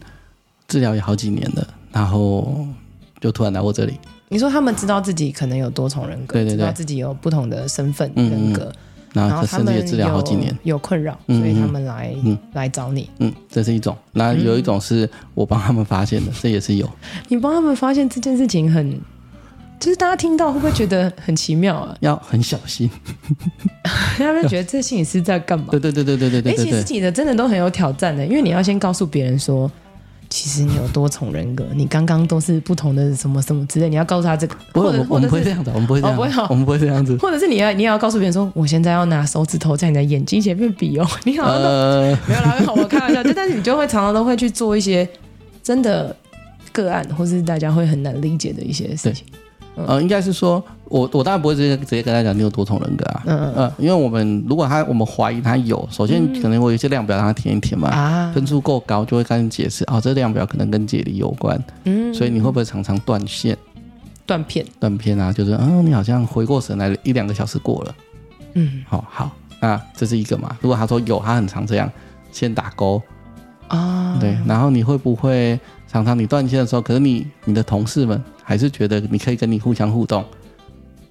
[0.67, 2.65] 治疗也好几年了，然后
[3.19, 3.97] 就突然来我这里。
[4.29, 8.71] 你说他们知道自己可能有多重人格，对对对知道自己有不同的身份嗯人格，
[9.13, 10.49] 然然后他们后甚至也治疗好几年。
[10.63, 13.07] 有有困扰，嗯所以他们来、嗯来找你。
[13.19, 13.95] 嗯，这是一种。
[14.13, 16.89] 那有一种是我帮他们发现的，这也是有。
[17.27, 18.99] 你帮他们发现这件事情很，
[19.83, 21.93] 就是大家听到会不会觉得很奇妙啊？
[21.99, 22.89] 要很小心。
[24.17, 25.65] 他们觉得这心理师在干嘛？
[25.71, 26.93] 对对对对对对对哎，其实对对。
[26.95, 29.69] 你的真的都很有挑战的，因为你要先告诉别人说，
[30.29, 37.17] 其实你有多重人格，你刚刚都是不同的什么什么之类，你要告诉他这个，不会，我们我们不会这样子，我们不会这样，哦不会哦我们不会这样子。
[37.17, 45.05] 或者是你要你也要告诉别人说，我现在要拿手指头在你的眼睛前面比哦， 你好像都、呃，没有啦，好，我开玩笑，就但是你就会常常都会去做一些
[45.61, 46.15] 真的
[46.71, 49.25] 个案，或是大家会很难理解的一些事情。
[49.75, 63.57] 呃，应该是说，我我当然不会直接直接跟他讲你有多重人格啊，嗯嗯呃，因为我们如果他我们怀疑他有，首先可能会有一些量表让他填一填嘛，啊，分数够高就会跟你解释，哦，这量表可能跟解离有关，嗯，所以你会不会常常断线、
[64.25, 65.33] 断片，断片啊？
[65.33, 67.95] 就是，嗯，你好像回过神来一两个小时过了，
[68.53, 70.55] 嗯好、好，那这是一个嘛？
[70.61, 71.91] 如果他说有，他很常这样，
[72.31, 73.01] 先打勾，
[73.69, 75.59] 啊，对，然后你会不会
[75.93, 80.25] 常常你断线的时候，可是你你的同事们还是觉得你可以跟你互相互动？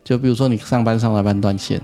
[0.04, 1.80] 就比如说你上班上到一半断线，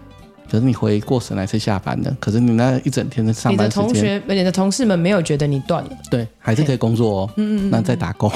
[0.51, 7.31] 可是你回过神来是下班的，可是你那一整天的上你的班时间，同学、你的同事们没有觉得你断了，对，还是可以工作哦。
[7.37, 8.29] 嗯嗯那在打工，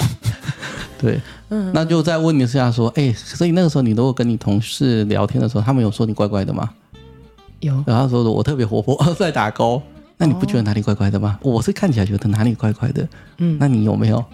[0.96, 6.70] 对，嗯那就再问你一下说，哎、所以那个时候你如果跟你同事聊天的时候，他们有说你怪怪的吗？
[7.58, 9.82] 有然后他说我特别活泼， 在打工，
[10.16, 11.36] 那你不觉得哪里怪怪的吗？
[11.42, 14.24] 我是看起来觉得哪里怪怪的，嗯那你有没有？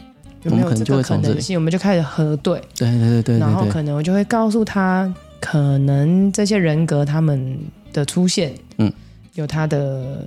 [0.44, 1.56] 有没有这个可能性？
[1.58, 7.58] 我们就开始核对，对对对对然后可能我就会告诉他，可能这些人格他们
[7.92, 8.92] 的出现，嗯，
[9.34, 10.24] 有他的，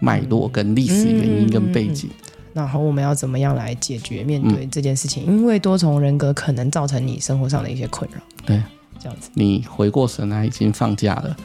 [0.00, 2.08] 脉络跟历史原因跟背景，
[2.52, 4.54] 然后我们要怎么样来解决面嗯。
[4.54, 5.24] 对这件事情？
[5.26, 8.62] 因为多重人格可能造成你生活上的一些困扰，对，
[8.98, 11.36] 这样子，你回过神来已经放假了，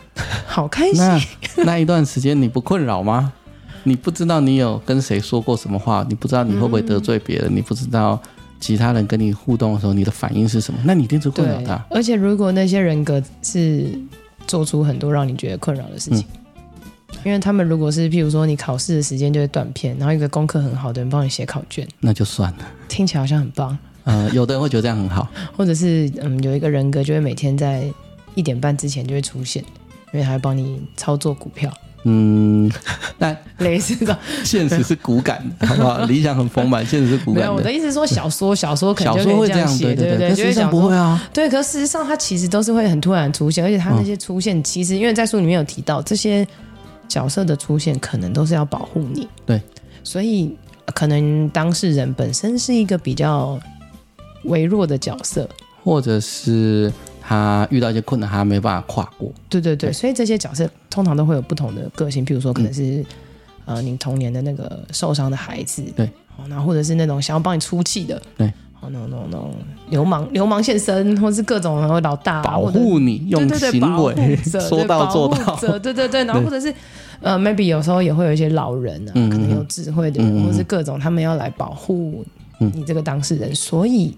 [0.46, 3.34] 好开心，那那一段时间你不困扰吗？
[3.84, 8.20] 你不知道你有跟谁说过什么话，你不知道你会不会得罪别人，你不知道
[8.60, 13.88] 其他人跟你互动的时候你的反应是什么，那你一定是困扰他。，而且如果那些人格是
[14.48, 16.20] 做出很多让你觉得困扰的事情。
[16.20, 16.36] 嗯
[17.26, 22.60] 因为他们如果是，譬如说你考试的时间就会断片，然后一个功课很好的人帮你写考卷，那就算了。
[22.88, 23.78] 听起来好像很棒。
[24.06, 27.92] 呃，有的人会觉得这样很好，或者是嗯，有一个人格就会每天在
[28.36, 29.62] 一点半之前就会出现，
[30.13, 31.70] 因为他会帮你操作股票，
[32.04, 32.72] 嗯，
[33.18, 34.18] 但 类似的。
[34.44, 36.06] 现实是骨感的， 好不好？
[36.06, 37.58] 理想很丰满， 现实是骨没有，感的。
[37.58, 41.30] 我的意思是说，小说小说可能就小说会这样，写，对对，对对，可实上就会想不会啊。
[41.34, 46.48] 对，可事实上它其实都是会很突然出现，而且它那些出现，其实因为在书里面有提到，这些
[47.08, 49.62] 角色的出现可能都是要保护你，对，
[50.04, 53.60] 所以呃可能当事人本身是一个比较
[54.46, 55.50] 微弱的角色，
[55.84, 56.92] 或者是
[57.30, 59.32] 他遇到一些困难，他没办法跨过。
[59.48, 59.94] 对对对，对。
[59.94, 63.06] 所以这些角色通常都会有不同的个性，譬如说可能是、
[63.65, 66.08] 呃你童年的那个受伤的孩子，对。
[66.38, 68.48] 哦，然后或者是那种想要帮你出气的，对，
[68.82, 69.54] 哦，那种那种那种
[69.92, 74.36] 流氓流氓现身，或是各种然后老大保护你，用行保为
[74.68, 75.56] 说到做到。
[75.58, 76.74] 对对对对，然后或者是
[77.22, 82.26] 呃，maybe 有时候也会有一些老人啊，嗯可能有智慧的人，或是各种他们要来保护
[82.60, 82.72] 嗯。
[82.74, 84.18] 你这个当事人，所以。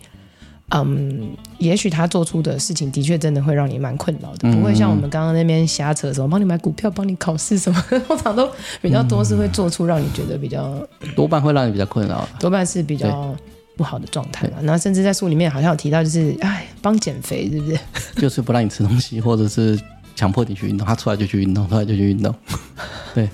[0.74, 8.50] 嗯，也许他做出的事情的确真的会让你蛮困扰的，嗯不会像我们刚刚那边瞎扯什么，帮你买股票、帮你考试什么， 通常都
[8.82, 10.76] 比较多是会做出让你觉得比较
[11.16, 12.28] 多半会让你比较困扰。
[12.40, 13.36] 多半是比较
[13.78, 14.56] 不好的状态嘛。
[14.64, 17.80] 然后甚至在书里面好像有提到，就是哎，帮减肥是不是？
[18.20, 19.80] 就是不让你吃东西，或者是
[20.16, 22.34] 强迫你去运动，他出来就去运动，出来就去运动，
[23.14, 23.30] 对，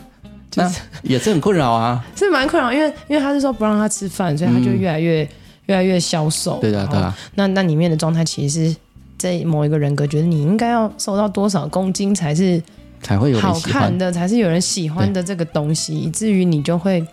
[0.56, 2.06] 那就是也是很困扰啊。
[2.16, 5.28] 是蛮困扰，因为因为他是说不让他吃饭，所以他就越来越、
[5.68, 6.60] 越来越消瘦。
[6.60, 8.76] 对的，对啊，那那里面的状态其实是
[9.18, 12.62] 在某一个人格觉得你应该要瘦到多少公斤才是
[13.02, 13.58] 才会有好。
[13.60, 17.06] 看的，才是有人喜欢的这个东西，以至于你就会。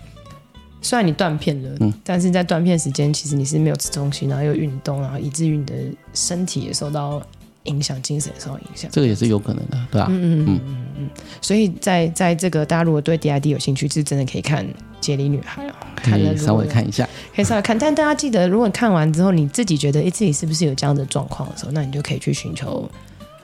[0.87, 5.73] 虽然你断片了，嗯但是在断片时间，其实你是没有吃东西，然后又运动，然后以至于你的
[6.13, 7.23] 身体也受到
[7.63, 10.09] 影响，精神也受到影响，这个也是有可能的，对吧、啊？
[10.11, 11.11] 嗯嗯嗯嗯。
[11.41, 14.63] 所以在在这个大家如果对 DID 有兴趣，是真的可以看
[15.05, 17.79] 《解离女孩》哦，可以稍微看一下，可以稍微看。
[17.79, 22.89] 但大家记得，如果看完之后你自己觉得哎自己是不是有这样的状况的时候，那你就可以去寻求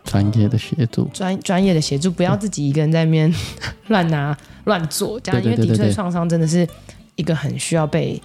[0.05, 3.33] 专业的协助，专专业的协助，不要自己一个人在那边
[3.89, 6.67] 乱拿乱做，这样因为的确创伤真的是
[7.17, 8.21] 一个很需要被。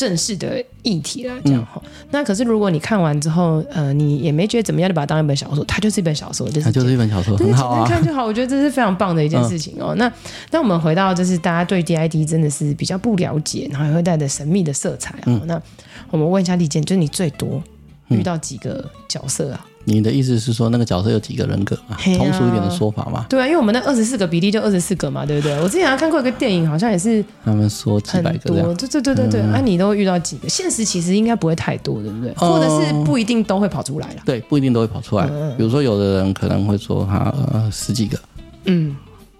[0.00, 1.90] 正式的议题啦，这样哈、嗯。
[2.10, 7.86] 那可是如果你看完之后，呃，你也没觉得怎么样，就把它当一本小说，它就是一本小说，就是它就是一本小说，很好啊。
[7.86, 9.94] 看就好，我觉得这是非常棒的一件事情哦。
[9.94, 10.10] 嗯、那
[10.52, 15.40] 那我们回到就是大家对 DID 真的是比较不了解，然后也会带着神秘的色彩啊、哦。
[15.42, 15.62] 嗯、那
[16.10, 17.62] 我们问一下李健，就是你最多
[18.08, 19.66] 遇到几个角色啊？
[19.90, 21.96] 你的意思是说那个角色有几个人格嘛？
[22.16, 23.26] 通俗一点的说法嘛？
[23.28, 25.60] 对啊，因为我们那二十四个比例就二十四个嘛，对不对？
[25.60, 29.42] 我之前还看过一个电影，好像也是他们说几百个，对对对对对。
[29.42, 30.48] 那、嗯啊、你都遇到几个？
[30.48, 32.32] 现实其实应该不会太多，对不对？
[32.34, 34.22] 或者是不一定都会跑出来了？
[34.24, 35.26] 对，不一定都会跑出来。
[35.30, 38.18] 嗯、比如说，有的人可能会说他呃十几个，
[38.66, 38.96] 嗯，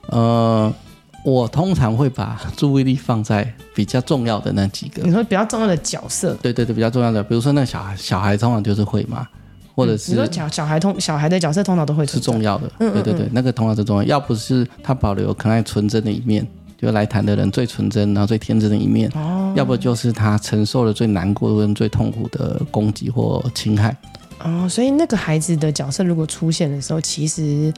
[0.08, 0.72] 呃，
[1.24, 5.02] 我通常会把注意力放在比较重要的那几个。
[5.02, 6.34] 你说比较重要的角色？
[6.42, 9.28] 对对对，比较重要的，比如说那小孩，小孩通常就是会嘛。
[9.80, 14.02] 或者是、嗯、你说小小孩通小孩的角色通常都会是重要的，对对对，那个通常是重要。
[14.04, 23.96] 要不是他保留可爱纯真的一面，就来谈的人最纯真然后最天真的一面，哦、要不就是他承受了最难过跟最痛苦的攻击或侵害。
[24.44, 27.72] 哦，所以那个孩子的角色如果出现的时候，其实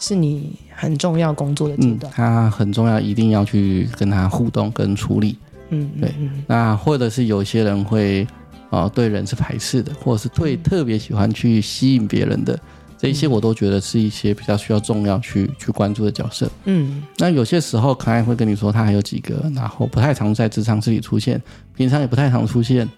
[0.00, 2.14] 是你很重要工作的阶段、嗯。
[2.14, 5.38] 他很重要，一定要去跟他互动跟处理。
[5.70, 6.12] 嗯，对。
[6.46, 8.26] 那或者是有些人会。
[8.70, 12.60] 啊、哦，对人是排斥的，或者是对特别喜欢去吸引别人的，嗯、
[12.98, 16.50] 这一些我都觉得是一些比较需要重要去去关注的角色。
[16.64, 21.40] 嗯，那有些时候可爱会跟你说他还有几个，然后不太常在职场室里出现，
[21.76, 22.88] 平常也不太常出现，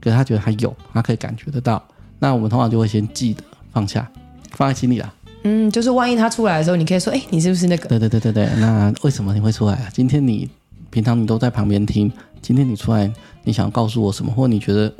[0.00, 1.82] 可是他觉得他有，他可以感觉得到。
[2.18, 4.10] 那我们通常就会先记得放下，
[4.52, 5.12] 放在心里啦。
[5.42, 7.88] 嗯，就是万一他出来的时候，你可以说，哎，你是不是那个？
[7.88, 8.48] 对对对对对。
[8.56, 9.88] 那为什么你会出来啊？
[9.92, 10.48] 今天你
[10.94, 12.10] 平常你都在旁边听。
[12.40, 14.92] 今天你出来，你想告诉我什么，或你觉得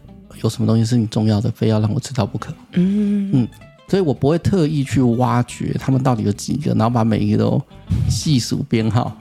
[0.42, 2.53] 有什么东西是你重要的，非要让我知道不可？
[2.72, 3.49] 嗯嗯，
[3.86, 7.62] 所以我不会特意去挖掘他们到底有几个，然后把每一个都
[8.11, 9.16] 细数编号。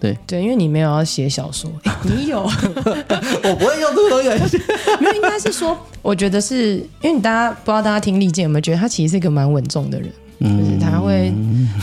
[0.00, 1.70] 对对，因为你没有要写小说，
[2.02, 4.58] 你有， 我不会用这个东西。
[5.00, 10.10] 没有，应该是说，我觉得是因为你大家不知道大家听利剑有没有觉得他其实是一个蛮稳重的人，
[10.40, 11.32] 嗯、就是他会，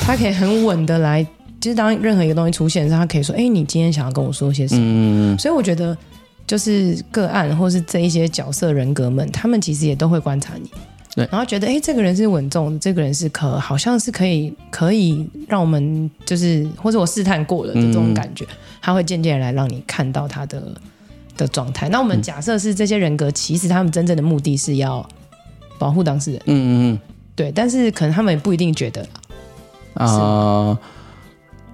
[0.02, 1.26] 他可以很稳的来。
[1.64, 5.98] 其实，当任何一个东西出现的时候，他可以说：“哎，你今天想要跟我说些什么？”嗯、所以我觉得，
[6.46, 10.70] 就是个案或是这一些角色人格们，他们其实也都会观察你，
[11.16, 20.62] 对，然后觉得：“哎，这个人是稳重的，这个人是可好像是可以可以让我们就是或者我试探过了的这种感觉，嗯、他会渐渐来让你看到他的
[21.38, 21.88] 的状态。
[21.88, 25.08] 那我们假设是这些人格，其实他们真正的目的是要
[25.80, 26.42] 保护当事人。
[26.48, 27.00] 嗯嗯嗯，
[27.38, 29.08] 对，但是可能他们也不一定觉得
[29.94, 30.06] 啊。
[30.06, 30.80] 呃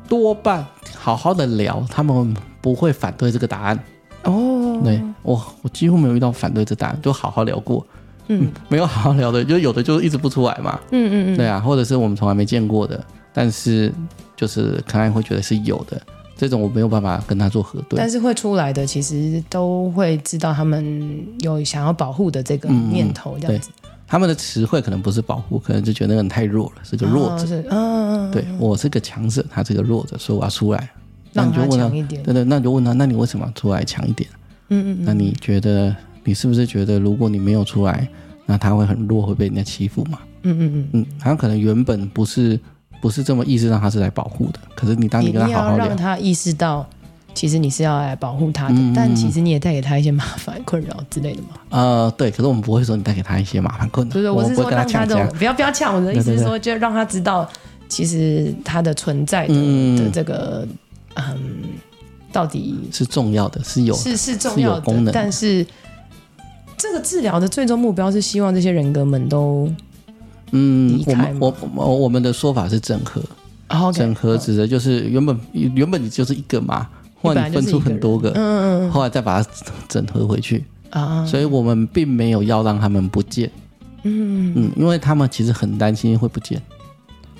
[0.09, 0.65] 多半
[0.97, 3.79] 好好的聊，他们不会反对这个答案。
[4.23, 7.85] 哦，对，我我几乎没有遇到反对这答案，就好好聊过。
[8.27, 10.77] 嗯，嗯， 没有好好聊的，就有的就是一直不出来嘛。
[10.91, 13.01] 嗯嗯嗯，对啊，或者是我们从来没见过的，
[13.33, 13.93] 但是
[14.35, 16.01] 就是可能会觉得是有的，
[16.35, 17.97] 这种我没有办法跟他做核对。
[17.97, 23.69] 但是会出来的，其实都会知道他们有想要保护的这个念头，这样子。
[23.83, 27.63] 嗯他们的词汇可能不是保护，可能就觉得那个人太弱了，是个弱者。
[27.69, 30.89] 嗯、哦，对，我是个强者，他是个弱者，所以我要出来。
[31.31, 34.27] 那你就问他，对对，那你就问他，那你为什么要出来强一点？
[34.69, 38.07] 嗯嗯，那你觉得，你是不是觉得，如果你没有出来，
[38.47, 40.17] 那他会很弱，会被人家欺负嘛？
[40.41, 42.59] 嗯嗯嗯嗯，他可能原本不是
[42.99, 46.89] 不是这么意识到他是来保护的，可是你当你跟他好好聊，让他意识到。
[47.39, 51.47] 其实你是要来保护他的，嗯、但其实你也带给他一些麻烦、困扰之类的嘛。
[51.69, 54.11] 呃，对，可是我们不会说你带给他一些麻烦、困扰。
[54.11, 57.49] 对对，我是说让他这种不要不要呛我的意思是说，就让他知道，
[57.87, 60.67] 其实他的存在的、嗯、的这个
[61.15, 61.39] 嗯，
[62.33, 65.13] 到底是重要的，是有是是重要的功能。
[65.13, 65.65] 但是
[66.75, 69.71] 这个治疗的最终目标是希望这些人格们都
[70.51, 73.21] 嗯，我们我我我们的说法是整合，
[73.69, 76.85] 哦 okay, 整合指的就是原本、哦、原本你就是一个嘛。
[77.21, 79.49] 或者你分出很多个，嗯嗯，后来再把它
[79.87, 80.63] 整合回去。
[80.91, 83.51] 啊，所以我们并没有要让他们不见，
[84.03, 84.53] 嗯。
[84.55, 86.59] 嗯，因为他们其实很担心会不见。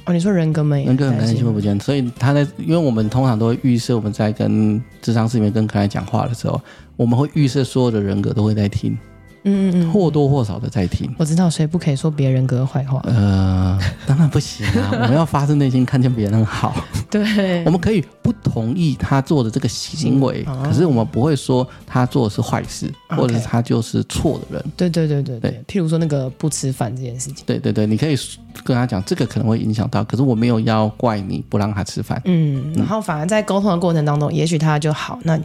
[0.05, 6.61] 哦，你说人格们，人格很担心会不见，所以他在，因为我们通常都会预设我们在跟智商室里面跟客人讲话的时候，
[6.95, 8.97] 我们会预设所有的人格都会在听，
[9.43, 11.13] 嗯嗯嗯，或多或少的在听。
[11.17, 13.01] 我知道，所以不可以说别人格坏话。
[13.05, 16.75] 呃，当然不行啊， 我们要发自内心看见别人好。
[17.09, 24.65] 对，我们可以不同意他做的这个行为，嗯哦、可是我们不会说他做的是坏事，或者是他就是错的人。
[24.77, 27.43] 对对对对对，譬如说那个不吃饭这件事情。
[27.45, 28.15] 对对对，你可以
[28.63, 32.21] 跟他讲，这个可能会影响到，可是我没有要怪你不让他吃饭。
[32.25, 35.39] 嗯，然后反而在沟通的过程当中，也许他就好，那。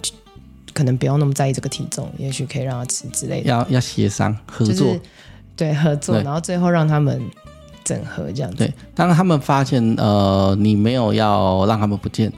[0.75, 3.49] 可能不用那么在意这个体重，也许可以让他吃之类的。
[3.49, 5.01] 要要协商合作，就是、
[5.57, 7.22] 对合作，然后最后让他们
[7.85, 8.59] 整合这样子。
[8.59, 12.31] 对，当他们发现呃你没有要让他们不见，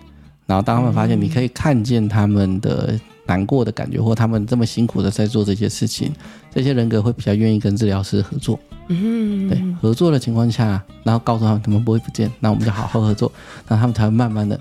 [0.47, 6.13] 然后当他们发现你可以看见他们的难过的感觉，嗯、或他们这么辛苦的在做这些事情，
[6.55, 8.59] 这些人格会比较愿意跟治疗师合作。
[8.89, 13.33] 嗯，对，合作的情况下，然后告诉他们他们不会不见，那我们就好好合作，
[13.67, 14.61] 那他们才会慢慢的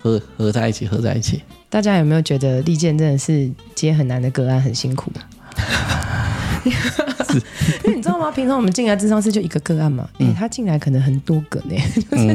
[0.00, 1.42] 合合在一起，合在一起。
[1.74, 5.10] 大家有没有觉得利剑真的是接很难的个案，很辛苦？
[6.64, 7.42] 是
[7.82, 8.30] 因为你知道吗？
[8.30, 11.74] 平常我们进来智商是就一个个案嘛，嗯欸、他进来可能很多个呢，
[12.08, 12.28] 就是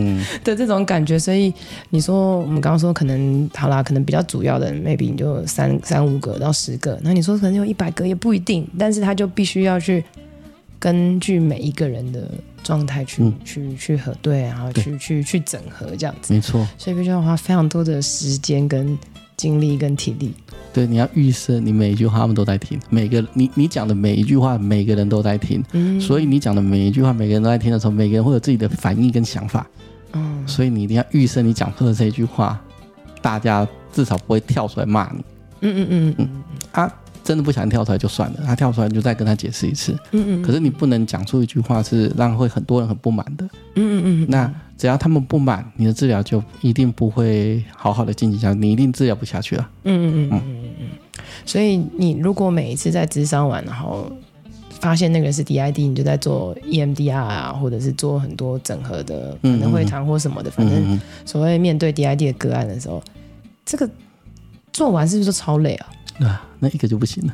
[0.44, 1.18] 的这种感觉。
[1.18, 1.54] 所以
[1.90, 10.04] 你说我们刚刚说可能好啦，可能比较主要的，maybe 你就三三五个到十个，那你说可能有一百个也不一定，但是他就必须要去
[10.78, 12.30] 根据每一个人的。
[12.62, 16.68] 状态去、嗯、去去核对，然后去去去整合这样子，没错。
[16.78, 19.00] 所以必须要花非常多的时间、跟
[19.40, 20.34] 精力、跟体力。
[20.74, 25.64] 对，你要预设，你每一句话他们都在听，每个你你讲的每一句话，每个人都在听。
[25.72, 26.00] 嗯。
[26.02, 29.66] 所以你讲的每一句话，每个人都在听的时候，每个人会有自己的反应跟想法。
[30.12, 30.46] 嗯。
[30.46, 32.60] 所以你一定要预设，你讲出的这一句话，
[33.22, 35.24] 大家至少不会跳出来骂你。
[35.62, 36.30] 嗯嗯嗯嗯
[36.74, 36.94] 啊。
[37.30, 39.96] 真的不想跳出来就算了，他跳出来你就再跟他解释一次。
[40.14, 40.42] 嗯嗯。
[40.42, 43.46] 可是你不能讲出一句话是让会很多人很不满的。
[43.76, 44.28] 嗯嗯嗯。
[44.28, 49.70] 那只要他们不满，你的治疗就一定不会好好的进行下去，你一定治疗不下去了。
[49.84, 50.42] 嗯嗯嗯
[50.80, 50.88] 嗯。
[51.46, 54.12] 所以你如果每一次在咨商完，然后
[54.80, 63.04] 发现那个人是 DID，你就在做 EMDR 啊，或者是做很多整合的可能会谈或什么的，反正所谓面对 DID 的个案的时候，
[63.64, 63.88] 这个
[64.74, 65.88] 做完是不是超累啊？
[66.20, 67.34] 啊，那一个就不行了，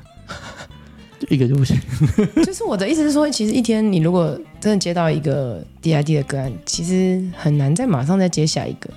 [1.19, 1.77] 就一个就不行。
[2.45, 8.89] 就是我的意思是说，其实一天你如果真的接到一个 DID 的个案，其实很难再马上再接下一个。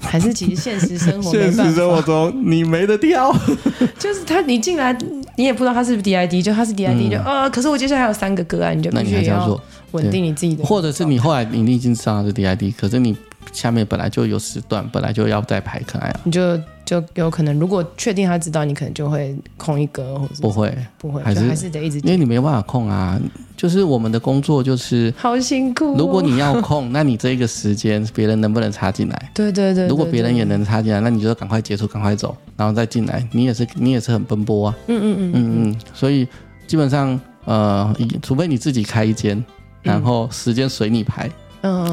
[0.00, 3.34] 还是其实现实生活，现实生活中你没得挑。
[3.98, 4.92] 就是他，你进来
[5.36, 9.58] 你也不知道他是不是 DID，就他是 DID，就呃，可是我接下来还有三个个案，你就必须要
[9.92, 10.62] 稳定你自己的。
[10.64, 13.16] 或者是你后来你已经知道他是 DID，可是你
[13.52, 16.58] 下面本来就有时段，本来就要再排开啊，你就。
[16.84, 23.18] 就有可能，如果确定他知道，你可能就会空一格，或者不会，不会，还是还是得一直，因为你没办法空啊。
[23.56, 25.96] 就是我们的工作就是好辛苦。
[25.96, 29.30] 如果你要空， 那你这一个时间别人能不能插进来？
[29.32, 29.86] 对对对。
[29.86, 33.26] 如果别人也能插进来，那你就赶快结束，赶快走，然后再进来。
[33.30, 34.76] 你也是你也是很奔波啊。
[34.88, 35.80] 嗯嗯嗯嗯嗯。
[35.94, 36.26] 所以
[36.66, 39.42] 基本上呃，除非你自己开一间，
[39.82, 41.26] 然后时间随你排。
[41.28, 41.32] 嗯，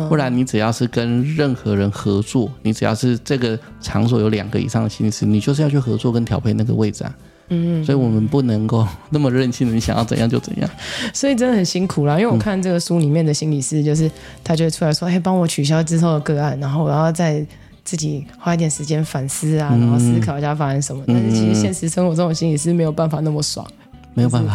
[0.09, 7.15] 不然你只要是跟任何人合作，你只要是这个场所有两个以上的心理师，你就是要去合作跟调配那个位置啊。
[7.51, 10.69] 嗯，所以我们不能够那么任性的，你想要怎样就怎样。
[11.13, 14.09] 所以真的很辛苦啦，因为我看这个书里面的心理师，就是
[14.43, 17.43] 他就会出来说，哎，帮我取消之后的个案，然后我要再
[17.83, 21.03] 自己花一点时间反思啊，然后思考一下发生什么。
[21.07, 23.65] 但是其实现实生活中的心理师没有办法那么爽。
[24.13, 24.53] 没有办法，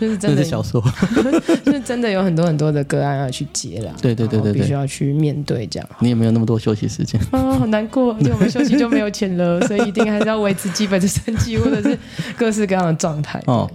[0.00, 0.82] 就是真的 是小说，
[1.64, 5.88] 就是真的有很多很多的个案要去接了，对对对对，必须要去面对这样。
[6.00, 11.96] 你也没有那么多休息时间啊，好难过，因为我们休息就没有钱了， 所以一定还是要维持基本的生计或者是
[12.36, 13.40] 各式各样的状态。
[13.46, 13.70] 哦，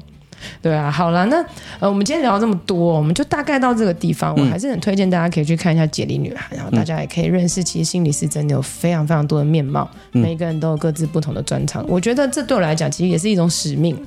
[0.62, 1.38] 对啊，好了，那
[1.80, 4.36] 呃，我们今天聊了这么多，我们就大概到这个地方。
[4.36, 11.86] 我还是很推荐大家可以去看一下《解离女孩》，然后大家也可以认识，其实心理师真的有非常非常多的面貌，每一个人都有各自不同的专长。
[11.88, 13.98] 我觉得这对我来讲，其实也是一种使命。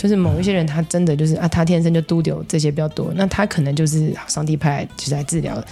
[0.00, 5.62] 就是某一些人，他真的就是啊，他天生就嘟丢这些比较多，那他可能就是上帝派就是来治疗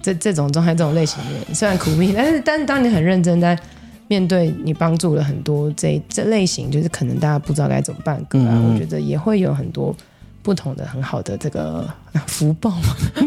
[0.00, 3.58] 这这种状态这种类型的人，虽然苦命，但是但是当你很认真在
[4.06, 9.92] 面对，你帮助了很多这这类型，就是可能大家不知道该怎么办，嗯、我觉得也会有很多
[10.44, 11.84] 不同的很好的这个
[12.28, 12.72] 福报。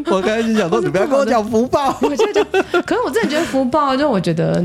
[0.05, 2.45] 我刚才就想说， 你不要跟我讲福报，我就讲，
[2.85, 4.63] 可是我真的觉得福报，就我觉得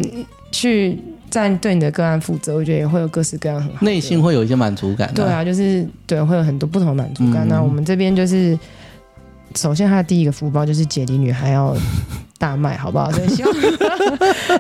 [0.53, 0.97] 去。
[1.31, 5.13] 在对你的个案负责，我觉得也会有各式各样很好，内心会有一些满足感、啊。
[5.15, 7.47] 对啊，就是对，会有很多不同的满足感。
[7.47, 8.59] 嗯、那我们这边就是，
[9.55, 11.77] 首先他的第一个福报就是解离女孩要
[12.39, 13.11] 大卖，好不好？
[13.13, 13.55] 所以希望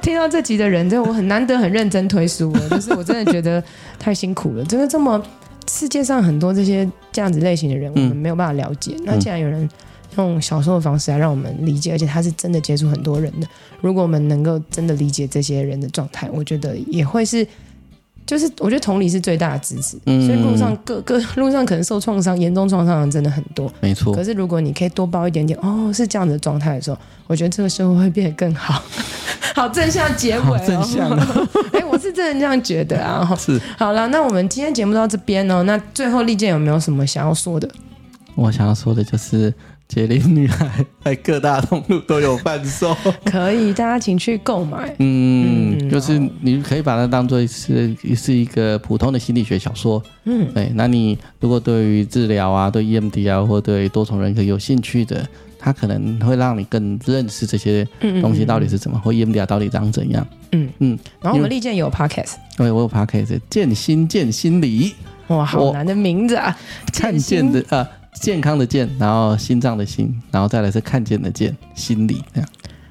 [0.01, 3.63] 听到这集的人，就我很难得很认真推书，就是我真的觉得
[3.99, 4.65] 太辛苦了。
[4.65, 5.23] 真的这么
[5.69, 8.95] 世界上很多这些这样子类型的人，我们没有办法了解。
[8.99, 9.69] 嗯、那既然有人。
[10.17, 13.47] 用小说的方式来让我们理解，而且他是真的接触很多人的。
[13.81, 17.47] 如果我们能够真的理解这些人的状态，我觉得也会是，
[18.27, 23.73] 就是我觉得同理是最大的支持，嗯所以路上各各路上可能受创伤、严重创伤的人真的很多。
[23.81, 24.15] 没错。
[24.15, 28.83] 可是如果你可以多包一点点，哦，是这样的状态的时候，我觉得这个社会会变得更好。
[29.53, 31.49] 好正向结尾哦，正向哦。
[31.73, 33.35] 哎、欸，我是真的这样觉得啊。
[33.37, 33.61] 是。
[33.77, 35.65] 好了，那我们今天节目到这边哦。
[35.65, 37.69] 那最后利剑有没有什么想要说的？
[38.43, 39.53] 我想要说的就是。
[39.91, 44.95] 杰林女孩在各大通路都有贩售， 可以，大家请去购买。
[45.01, 50.01] 嗯，嗯，就是你可以把它当做是是一个普通的心理学小说。
[50.27, 50.71] 嗯，对。
[50.77, 55.27] 那你如果对于治疗啊、对 EMDR 啊，或对多重人格有兴趣的，
[55.59, 57.85] 它可能会让你更认识这些
[58.23, 60.25] 东西到底是怎么，嗯嗯嗯或 EMDR 到底长怎样。
[60.53, 60.97] 嗯嗯。
[61.21, 64.95] 然后我们利剑有 Podcast，对，我有 Podcast，见心见心理。
[65.27, 66.57] 哇，好难的名字啊！
[66.95, 67.89] 看见的啊。
[68.15, 72.49] 健康的健，然后心脏的心，然后再来是看见的见，心理这样。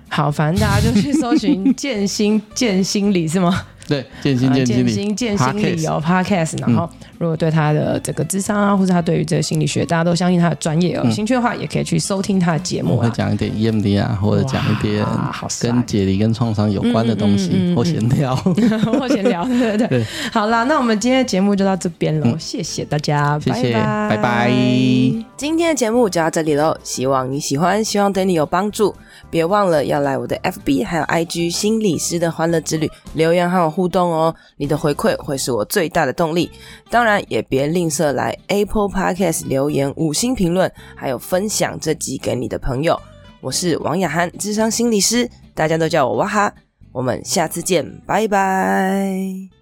[0.10, 3.66] 好，反正大家就去搜寻 “见心见心理”是吗？
[3.90, 6.60] 对，建心建心理，见心见心理有 Podcast。
[6.62, 6.88] 然后，
[7.18, 12.96] 如果对他的这个智商啊，或者他对于这个心理学，大家都相信他的专业，有兴趣的话，也可以去收听他的节目。
[12.96, 15.04] 我会讲一点 EMDR 啊，或者讲一点
[15.60, 20.06] 跟解离跟创伤有关的东西，或闲聊，或闲聊， 对对对。
[20.32, 24.52] 好啦，那我们今天的节目就到这边了，谢谢大家，谢谢，拜拜。
[25.36, 28.94] 今天的节目就到这里喽，希望你喜欢，希望对你有帮助。
[29.32, 36.52] 别忘了要来我的 FB 还有 IG 心理师的欢乐之旅留言和我互动哦，你的回馈会是我最大的动力。
[36.90, 43.00] 当然也别吝啬来 Apple Podcast 留言五星评论，还有分享这集给你的朋友。
[43.40, 46.54] 我是王雅涵，智商心理师，大家都叫我哇哈。
[46.92, 49.59] 我们下次见，拜拜。